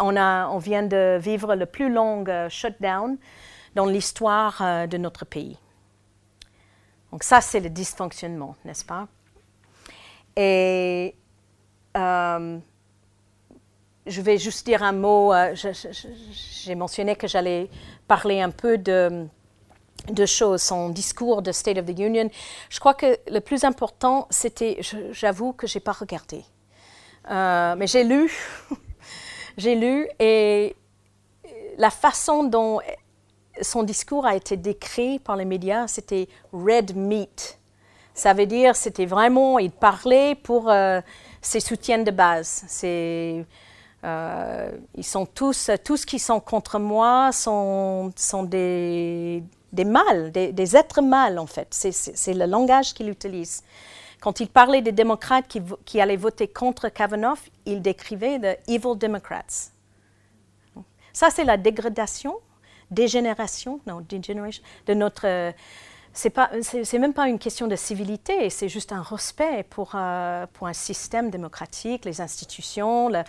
[0.00, 3.16] on, vient de vivre le plus long euh, shutdown
[3.74, 5.58] dans l'histoire euh, de notre pays.
[7.12, 9.08] Donc ça, c'est le dysfonctionnement, n'est-ce pas?
[10.36, 11.14] Et
[11.96, 12.58] euh,
[14.06, 15.32] je vais juste dire un mot.
[15.54, 17.68] J'ai mentionné que j'allais
[18.06, 19.26] parler un peu de,
[20.08, 22.30] de, choses, son discours de State of the Union.
[22.68, 24.78] Je crois que le plus important, c'était,
[25.10, 26.44] j'avoue que je n'ai pas regardé.
[27.28, 28.32] Mais j'ai lu
[29.56, 30.74] j'ai lu et
[31.78, 32.80] la façon dont
[33.62, 37.58] son discours a été décrit par les médias, c'était red meat.
[38.14, 41.00] Ça veut dire, c'était vraiment, il parlait pour euh,
[41.40, 42.64] ses soutiens de base.
[42.84, 49.42] Euh, ils sont tous, tous qui sont contre moi sont, sont des,
[49.72, 51.68] des mâles, des, des êtres mâles en fait.
[51.70, 53.62] C'est le langage qu'il utilise.
[54.20, 55.46] Quand il parlait des démocrates
[55.84, 59.70] qui, allaient voter contre Kavanaugh, il décrivait the evil Democrats.
[61.12, 62.36] Ça, c'est la dégradation,
[62.90, 65.52] dégénération, non, degeneration, de notre.
[66.12, 70.46] c'est pas, c'est, même pas une question de civilité, c'est juste un respect pour, euh,
[70.52, 73.22] pour un système démocratique, les institutions, le,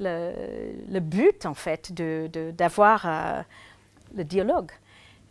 [0.00, 3.42] le, but en fait de, d'avoir euh,
[4.16, 4.70] le dialogue.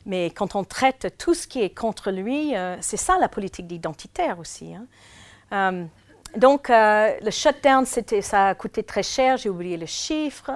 [0.05, 3.71] Mais quand on traite tout ce qui est contre lui, euh, c'est ça la politique
[3.71, 4.73] identitaire aussi.
[4.73, 4.85] Hein.
[5.51, 5.85] Euh,
[6.37, 10.51] donc, euh, le shutdown, ça a coûté très cher, j'ai oublié le chiffre,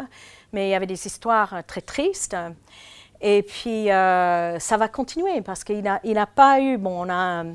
[0.52, 2.38] mais il y avait des histoires très tristes.
[3.22, 7.46] Et puis, ça va continuer parce qu'il n'a pas eu, bon, on a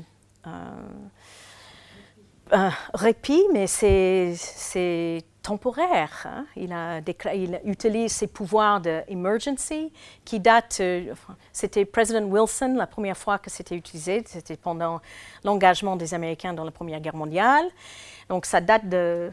[2.51, 6.25] un répit, mais c'est temporaire.
[6.25, 6.45] Hein.
[6.55, 9.91] Il, utilise ses pouvoirs d'emergency
[10.25, 11.13] qui datent, euh,
[11.53, 15.01] c'était Président Wilson la première fois que c'était utilisé, c'était pendant
[15.43, 17.65] l'engagement des Américains dans la Première Guerre mondiale.
[18.27, 19.31] Donc ça date de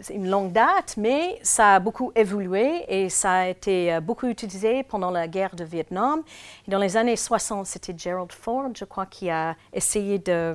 [0.00, 4.82] c'est une longue date, mais ça a beaucoup évolué et ça a été beaucoup utilisé
[4.82, 6.22] pendant la guerre de Vietnam.
[6.66, 10.54] Et dans les années 60, c'était Gerald Ford, je crois, qui a essayé de,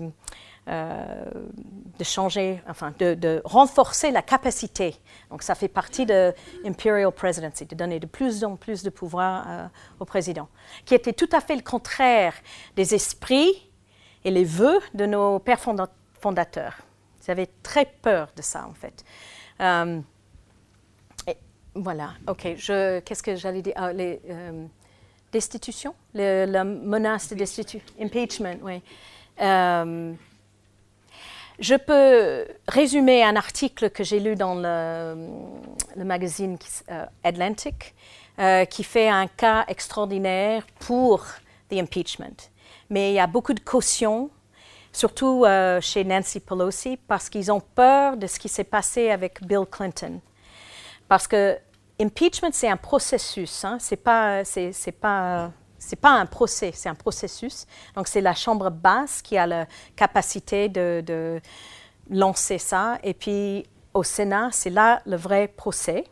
[0.67, 4.95] de changer, enfin, de, de, renforcer la capacité.
[5.29, 6.33] Donc, ça fait partie de
[6.65, 10.47] Imperial Presidency, de donner de plus en plus de pouvoir au président,
[10.85, 12.33] qui était tout à fait le contraire
[12.75, 13.69] des esprits
[14.23, 16.77] et les vœux de nos pères fondateurs.
[17.25, 19.03] Ils avaient très peur de ça, en fait.
[19.61, 19.99] Euh,
[21.27, 21.37] et
[21.75, 22.41] voilà, OK.
[22.41, 23.73] Qu'est-ce que j'allais dire?
[23.75, 24.65] Ah, Les euh,
[25.31, 27.85] destitutions La menace de destitution?
[27.99, 28.81] Impeachment, oui.
[31.53, 35.15] Euh, je peux résumer un article que j'ai lu dans le,
[36.03, 36.57] magazine
[37.23, 37.93] Atlantic
[38.69, 41.25] qui fait un cas extraordinaire pour
[41.69, 42.49] the impeachment.
[42.89, 44.31] Mais il y a beaucoup de caution
[44.93, 49.45] surtout euh, chez Nancy Pelosi, parce qu'ils ont peur de ce qui s'est passé avec
[49.45, 50.21] Bill Clinton.
[51.09, 51.57] Parce que
[51.99, 53.99] impeachment, c'est un processus, hein, c'est,
[54.71, 55.51] c'est pas,
[55.85, 57.65] c'est pas un procès, c'est un processus.
[57.95, 61.41] Donc c'est la Chambre basse qui a la capacité de,
[62.09, 66.05] lancer ça, et puis au Sénat, c'est là le vrai procès.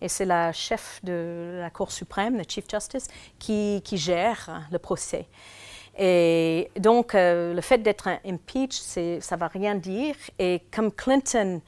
[0.00, 5.26] Et c'est la chef de la Cour suprême, le Chief Justice, qui, gère le procès.
[5.98, 10.14] Et donc, euh, le fait d'être un impeach, ça ne va rien dire.
[10.38, 11.62] Et comme Clinton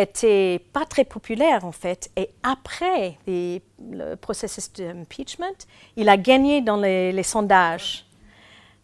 [0.00, 6.76] était pas très populaire, en fait, et après le processus d'impeachment, il a gagné dans
[6.76, 8.06] les, sondages.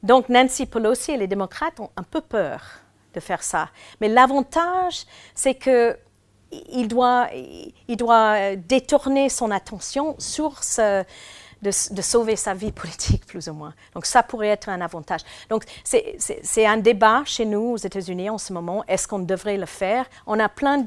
[0.03, 2.63] Donc, Nancy Pelosi et les démocrates ont un peu peur
[3.15, 3.71] de faire ça.
[4.01, 5.05] Mais l'avantage,
[5.35, 5.97] c'est que
[6.71, 7.29] il doit,
[7.89, 11.05] il doit détourner son attention sur ce,
[11.63, 13.75] de, sauver sa vie politique, plus ou moins.
[13.95, 15.23] Donc ça pourrait être un avantage.
[15.49, 18.85] Donc c'est un débat chez nous aux États-Unis en ce moment.
[18.87, 20.07] Est-ce qu'on devrait le faire?
[20.27, 20.79] On a plein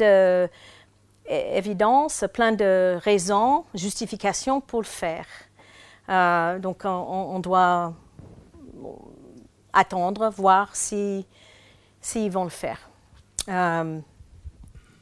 [1.28, 5.26] d'évidences, plein de raisons, justifications pour le faire.
[6.09, 7.93] Euh, donc on, doit
[9.74, 11.26] attendre, voir s'ils
[12.01, 12.89] si, vont le faire.
[13.47, 13.99] Euh,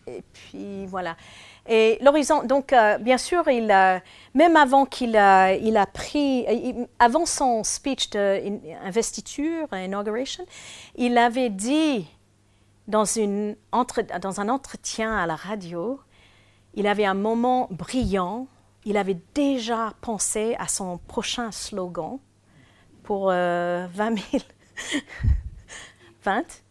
[0.07, 1.15] et puis voilà.
[1.69, 3.67] Et l'horizon, donc euh, bien sûr, il,
[4.33, 6.45] même avant qu'il il a pris,
[6.97, 10.45] avant son speech d'investiture, inauguration,
[10.95, 12.07] il avait dit
[12.87, 15.99] dans, un entretien à la radio,
[16.73, 18.47] il avait un moment brillant,
[18.85, 22.19] il avait déjà pensé à son prochain slogan
[23.03, 24.43] pour 20 euh, 000.
[26.23, 26.43] 20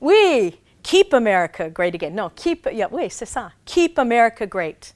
[0.00, 2.10] Oui, Keep America Great Again.
[2.10, 3.50] Non, keep, oui, c'est ça.
[3.64, 4.94] Keep America Great.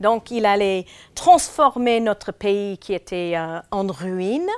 [0.00, 4.48] Donc, il allait transformer notre pays qui était euh, en ruine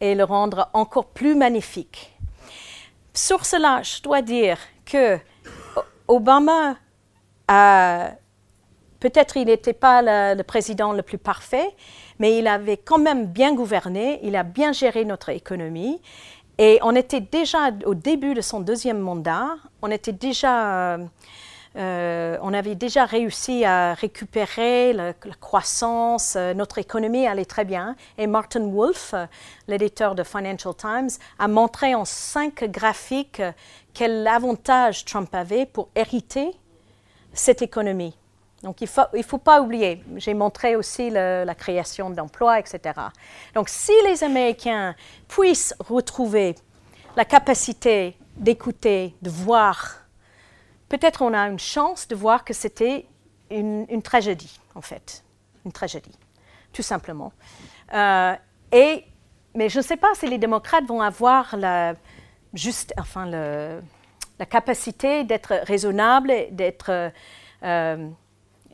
[0.00, 2.12] et le rendre encore plus magnifique.
[3.14, 5.20] Sur cela, je dois dire que
[6.08, 6.74] Obama
[8.98, 11.70] peut-être il n'était pas le, président le plus parfait,
[12.18, 16.00] mais il avait quand même bien gouverné, il a bien géré notre économie
[16.64, 19.90] et on était déjà au début de son deuxième mandat, on
[21.74, 27.96] euh, avait déjà réussi à récupérer la, croissance, euh, notre économie allait très bien.
[28.16, 29.12] Et Martin Wolf,
[29.66, 31.10] l'éditeur de Financial Times,
[31.40, 33.42] a montré en cinq graphiques
[33.92, 36.52] quel avantage Trump avait pour hériter
[37.32, 38.14] cette économie.
[38.62, 42.94] Donc, il ne faut, il faut pas oublier, j'ai montré aussi la création d'emplois, etc.
[43.54, 44.94] Donc, si les Américains
[45.26, 46.54] puissent retrouver
[47.16, 49.96] la capacité d'écouter, de voir,
[50.88, 53.06] peut-être on a une chance de voir que c'était
[53.50, 55.24] une, tragédie, en fait.
[55.64, 56.16] Une tragédie,
[56.72, 57.32] tout simplement.
[57.92, 58.34] Euh,
[58.70, 59.04] et,
[59.54, 61.94] mais je ne sais pas si les démocrates vont avoir la,
[62.54, 67.10] juste, enfin, la capacité d'être raisonnables, d'être...
[67.64, 68.08] Euh,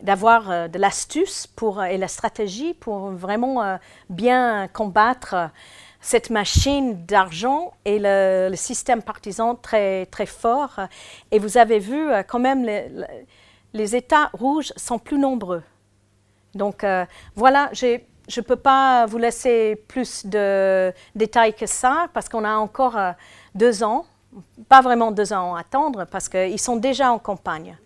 [0.02, 3.76] d'avoir euh, de l'astuce pour, et la stratégie pour vraiment euh,
[4.08, 5.50] bien combattre
[6.00, 10.80] cette machine d'argent et le, système partisan très, très fort.
[11.30, 12.66] Et vous avez vu euh, quand même
[13.74, 15.62] les États rouges sont plus nombreux.
[16.54, 16.84] Donc
[17.36, 17.98] voilà, je
[18.36, 22.98] ne peux pas vous laisser plus de détails que ça parce qu'on a encore
[23.54, 24.06] deux ans,
[24.68, 27.76] pas vraiment deux ans à attendre parce qu'ils sont déjà en campagne.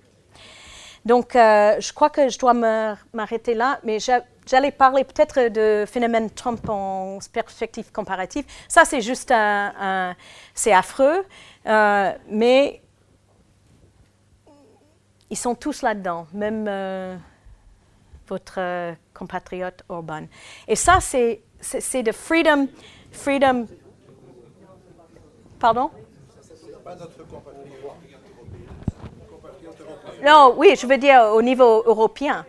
[1.04, 3.98] Donc, euh, je crois que je dois m'arrêter là, mais
[4.46, 8.44] j'allais parler peut-être de phénomène Trump en perspective comparative.
[8.68, 10.14] Ça, c'est juste un,
[10.54, 11.24] c'est affreux,
[11.66, 12.80] euh, mais
[15.30, 17.16] ils sont tous là-dedans, même euh,
[18.28, 20.26] votre compatriote Orban.
[20.68, 21.42] Et ça, c'est
[22.02, 22.68] de freedom,
[23.10, 23.66] freedom.
[25.58, 25.90] Pardon?
[26.84, 28.11] Pas notre compatriote.
[30.24, 32.46] Non, oui, je veux dire au niveau européen.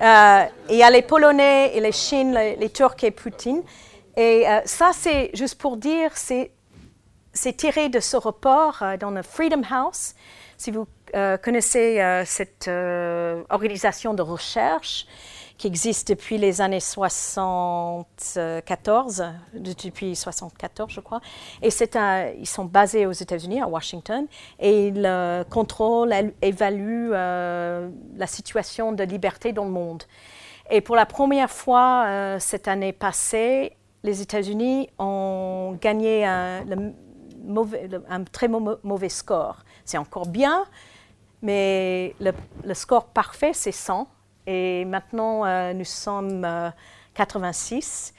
[0.00, 3.62] Euh, il y a les Polonais et les Chines, les, Turcs et Poutine.
[4.16, 6.50] Et euh, ça, c'est juste pour dire, c'est
[7.58, 10.14] tiré de ce report euh, dans le Freedom House.
[10.56, 12.70] Si vous euh, connaissez cette
[13.50, 15.06] organisation de recherche
[15.60, 21.20] qui existe depuis les années 74, depuis 74, je crois,
[21.60, 21.68] et
[22.38, 24.26] ils sont basés aux États-Unis, à Washington,
[24.58, 30.04] et ils euh, contrôlent, évaluent euh, la situation de liberté dans le monde.
[30.70, 36.64] Et pour la première fois euh, cette année passée, les États-Unis ont gagné un,
[38.32, 39.58] très mau- mauvais score.
[39.84, 40.64] C'est encore bien,
[41.42, 42.32] mais le
[42.72, 44.08] score parfait, c'est 100.
[44.52, 46.70] Et maintenant, euh, nous sommes euh,
[47.14, 48.12] 86.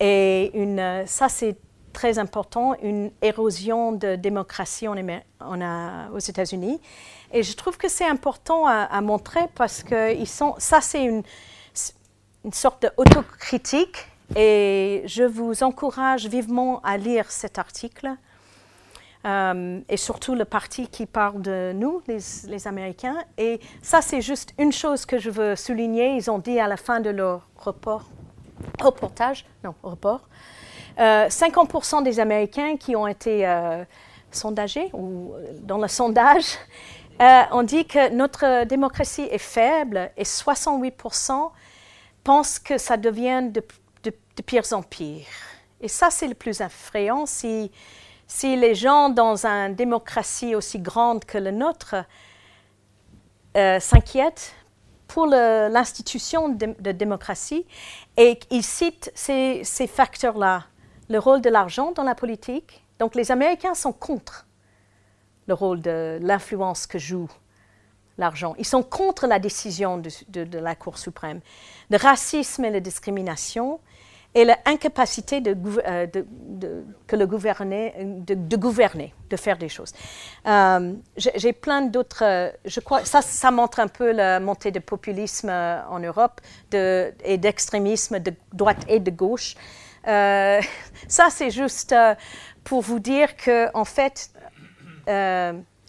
[0.00, 1.58] Et une, euh, ça, c'est
[1.92, 6.80] très important, une érosion de démocratie aux États-Unis.
[7.34, 11.04] Et je trouve que c'est important à, à montrer parce que ils sont, ça, c'est
[11.04, 11.22] une,
[12.46, 14.06] une sorte d'autocritique.
[14.36, 18.16] Et je vous encourage vivement à lire cet article.
[19.24, 23.16] Euh, et surtout le parti qui parle de nous, les, Américains.
[23.38, 26.16] Et ça, c'est juste une chose que je veux souligner.
[26.16, 28.04] Ils ont dit à la fin de leur report,
[28.80, 30.28] reportage, non, report,
[31.00, 33.82] euh, 50% des Américains qui ont été euh,
[34.30, 36.58] sondagés ou euh, dans le sondage
[37.22, 41.50] euh, ont dit que notre démocratie est faible et 68%
[42.22, 43.62] pensent que ça devient de,
[44.04, 45.26] de- de pire en pire.
[45.80, 47.26] Et ça, c'est le plus effrayant.
[47.26, 47.70] Si,
[48.26, 51.96] si les gens dans une démocratie aussi grande que la nôtre
[53.56, 54.54] euh, s'inquiètent
[55.06, 57.66] pour l'institution de, démocratie
[58.16, 60.64] et ils citent ces, facteurs-là,
[61.08, 62.84] le rôle de l'argent dans la politique.
[62.98, 64.46] Donc les Américains sont contre
[65.46, 67.28] le rôle de l'influence que joue
[68.16, 68.54] l'argent.
[68.58, 71.40] Ils sont contre la décision de- de la Cour suprême.
[71.90, 73.78] Le racisme et la discrimination
[74.34, 79.92] et l'incapacité euh, de- que le gouverner, de, gouverner, de faire des choses.
[80.46, 82.24] Euh, J'ai plein d'autres.
[82.24, 86.40] euh, Je crois ça, ça montre un peu la montée de populisme en Europe
[86.72, 89.54] et d'extrémisme de droite et de gauche.
[90.06, 91.94] Ça, c'est juste
[92.62, 94.30] pour vous dire que, en fait,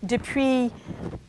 [0.03, 0.71] depuis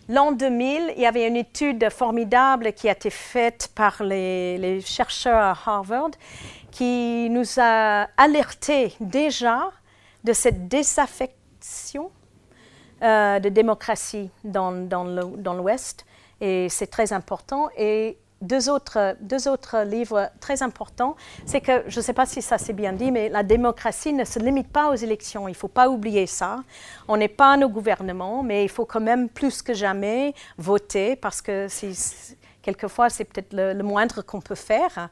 [0.09, 5.41] l'an 2000, il y avait une étude formidable qui a été faite par les chercheurs
[5.41, 6.11] à Harvard
[6.77, 9.70] qui nous a alertés déjà
[10.24, 12.11] de cette désaffection
[13.03, 16.05] euh, de démocratie dans, dans l'Ouest.
[16.43, 17.70] Et c'est très important.
[17.79, 21.16] Et deux autres, deux autres livres très importants,
[21.47, 24.24] c'est que, je ne sais pas si ça c'est bien dit, mais la démocratie ne
[24.24, 25.49] se limite pas aux élections.
[25.49, 26.59] Il ne faut pas oublier ça.
[27.09, 31.41] On n'est pas nos gouvernements, mais il faut quand même plus que jamais voter parce
[31.41, 31.97] que si,
[32.67, 35.09] quelquefois c'est peut-être le, moindre qu'on peut faire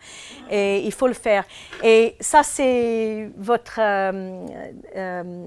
[0.50, 1.44] et il faut le faire.
[1.82, 4.46] Et ça, c'est votre euh,
[4.96, 5.46] euh,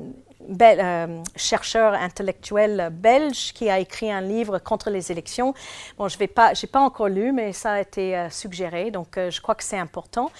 [0.61, 5.53] euh, chercheur intellectuel belge qui a écrit un livre contre les élections.
[5.97, 9.55] Bon, je n'ai pas, pas encore lu, mais ça a été suggéré, donc je crois
[9.55, 10.31] que c'est important.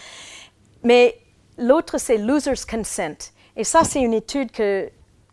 [0.83, 1.19] Mais
[1.57, 3.33] l'autre, c'est Loser's Consent.
[3.57, 4.89] Et ça, c'est une étude que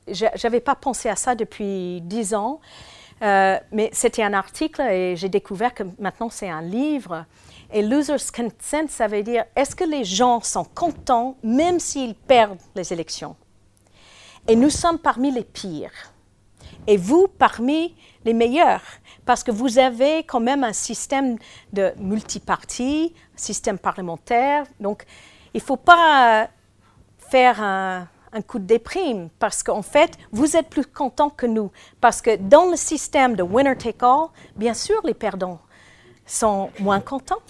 [0.09, 2.61] je n'avais pas pensé à ça depuis dix ans.
[3.25, 7.25] Euh, mais c'était un article et j'ai découvert que maintenant c'est un livre.
[7.73, 12.61] Et loser's consent, ça veut dire est-ce que les gens sont contents même s'ils perdent
[12.75, 13.35] les élections?
[14.47, 16.13] Et nous sommes parmi les pires.
[16.87, 17.95] Et vous parmi
[18.27, 18.83] les meilleurs.
[19.25, 21.39] Parce que vous avez quand même un système
[21.73, 24.67] de multiparti, système parlementaire.
[24.81, 25.07] Donc,
[25.55, 26.51] il ne faut pas
[27.31, 31.71] faire un, un coup de déprime parce qu'en fait, vous êtes plus content que nous.
[32.01, 34.27] Parce que dans le système de winner take all,
[34.57, 35.61] bien sûr, les perdants
[36.27, 37.41] sont moins contents.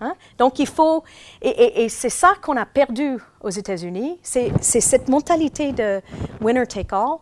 [0.00, 0.14] Hein?
[0.38, 1.02] Donc, il faut.
[1.42, 4.18] Et, c'est ça qu'on a perdu aux États-Unis.
[4.22, 6.00] C'est cette mentalité de
[6.40, 7.18] winner take all.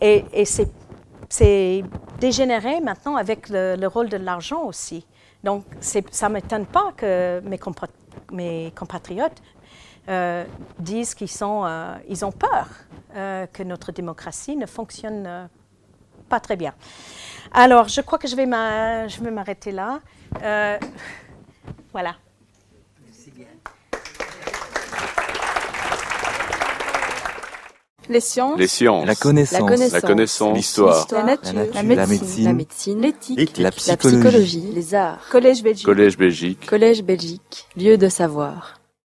[0.00, 1.84] Et, c'est
[2.18, 5.06] dégénéré maintenant avec le, le rôle de l'argent aussi.
[5.44, 7.88] Donc, ça ne m'étonne pas que mes, compa-
[8.32, 9.40] mes compatriotes
[10.08, 10.44] euh,
[10.78, 12.66] disent qu'ils sont, euh, ils ont peur
[13.16, 15.46] euh, que notre démocratie ne fonctionne euh,
[16.28, 16.74] pas très bien.
[17.52, 20.00] Alors, je crois que je vais m'a- je vais m'arrêter là.
[20.42, 20.78] Euh,
[21.92, 22.14] voilà.
[28.08, 28.58] Les sciences.
[28.58, 29.06] Les sciences.
[29.06, 29.92] La connaissance.
[29.92, 30.56] La connaissance.
[30.56, 31.06] L'histoire.
[31.12, 31.52] La nature.
[31.54, 32.08] La nature, La la médecine.
[32.18, 33.00] médecine, La médecine.
[33.00, 33.58] L'éthique.
[33.58, 34.72] La psychologie.
[34.74, 35.20] Les arts.
[35.30, 35.86] Collège Belgique.
[35.86, 36.66] Collège Belgique.
[36.66, 37.68] Collège Belgique.
[37.76, 38.79] Lieu de savoir.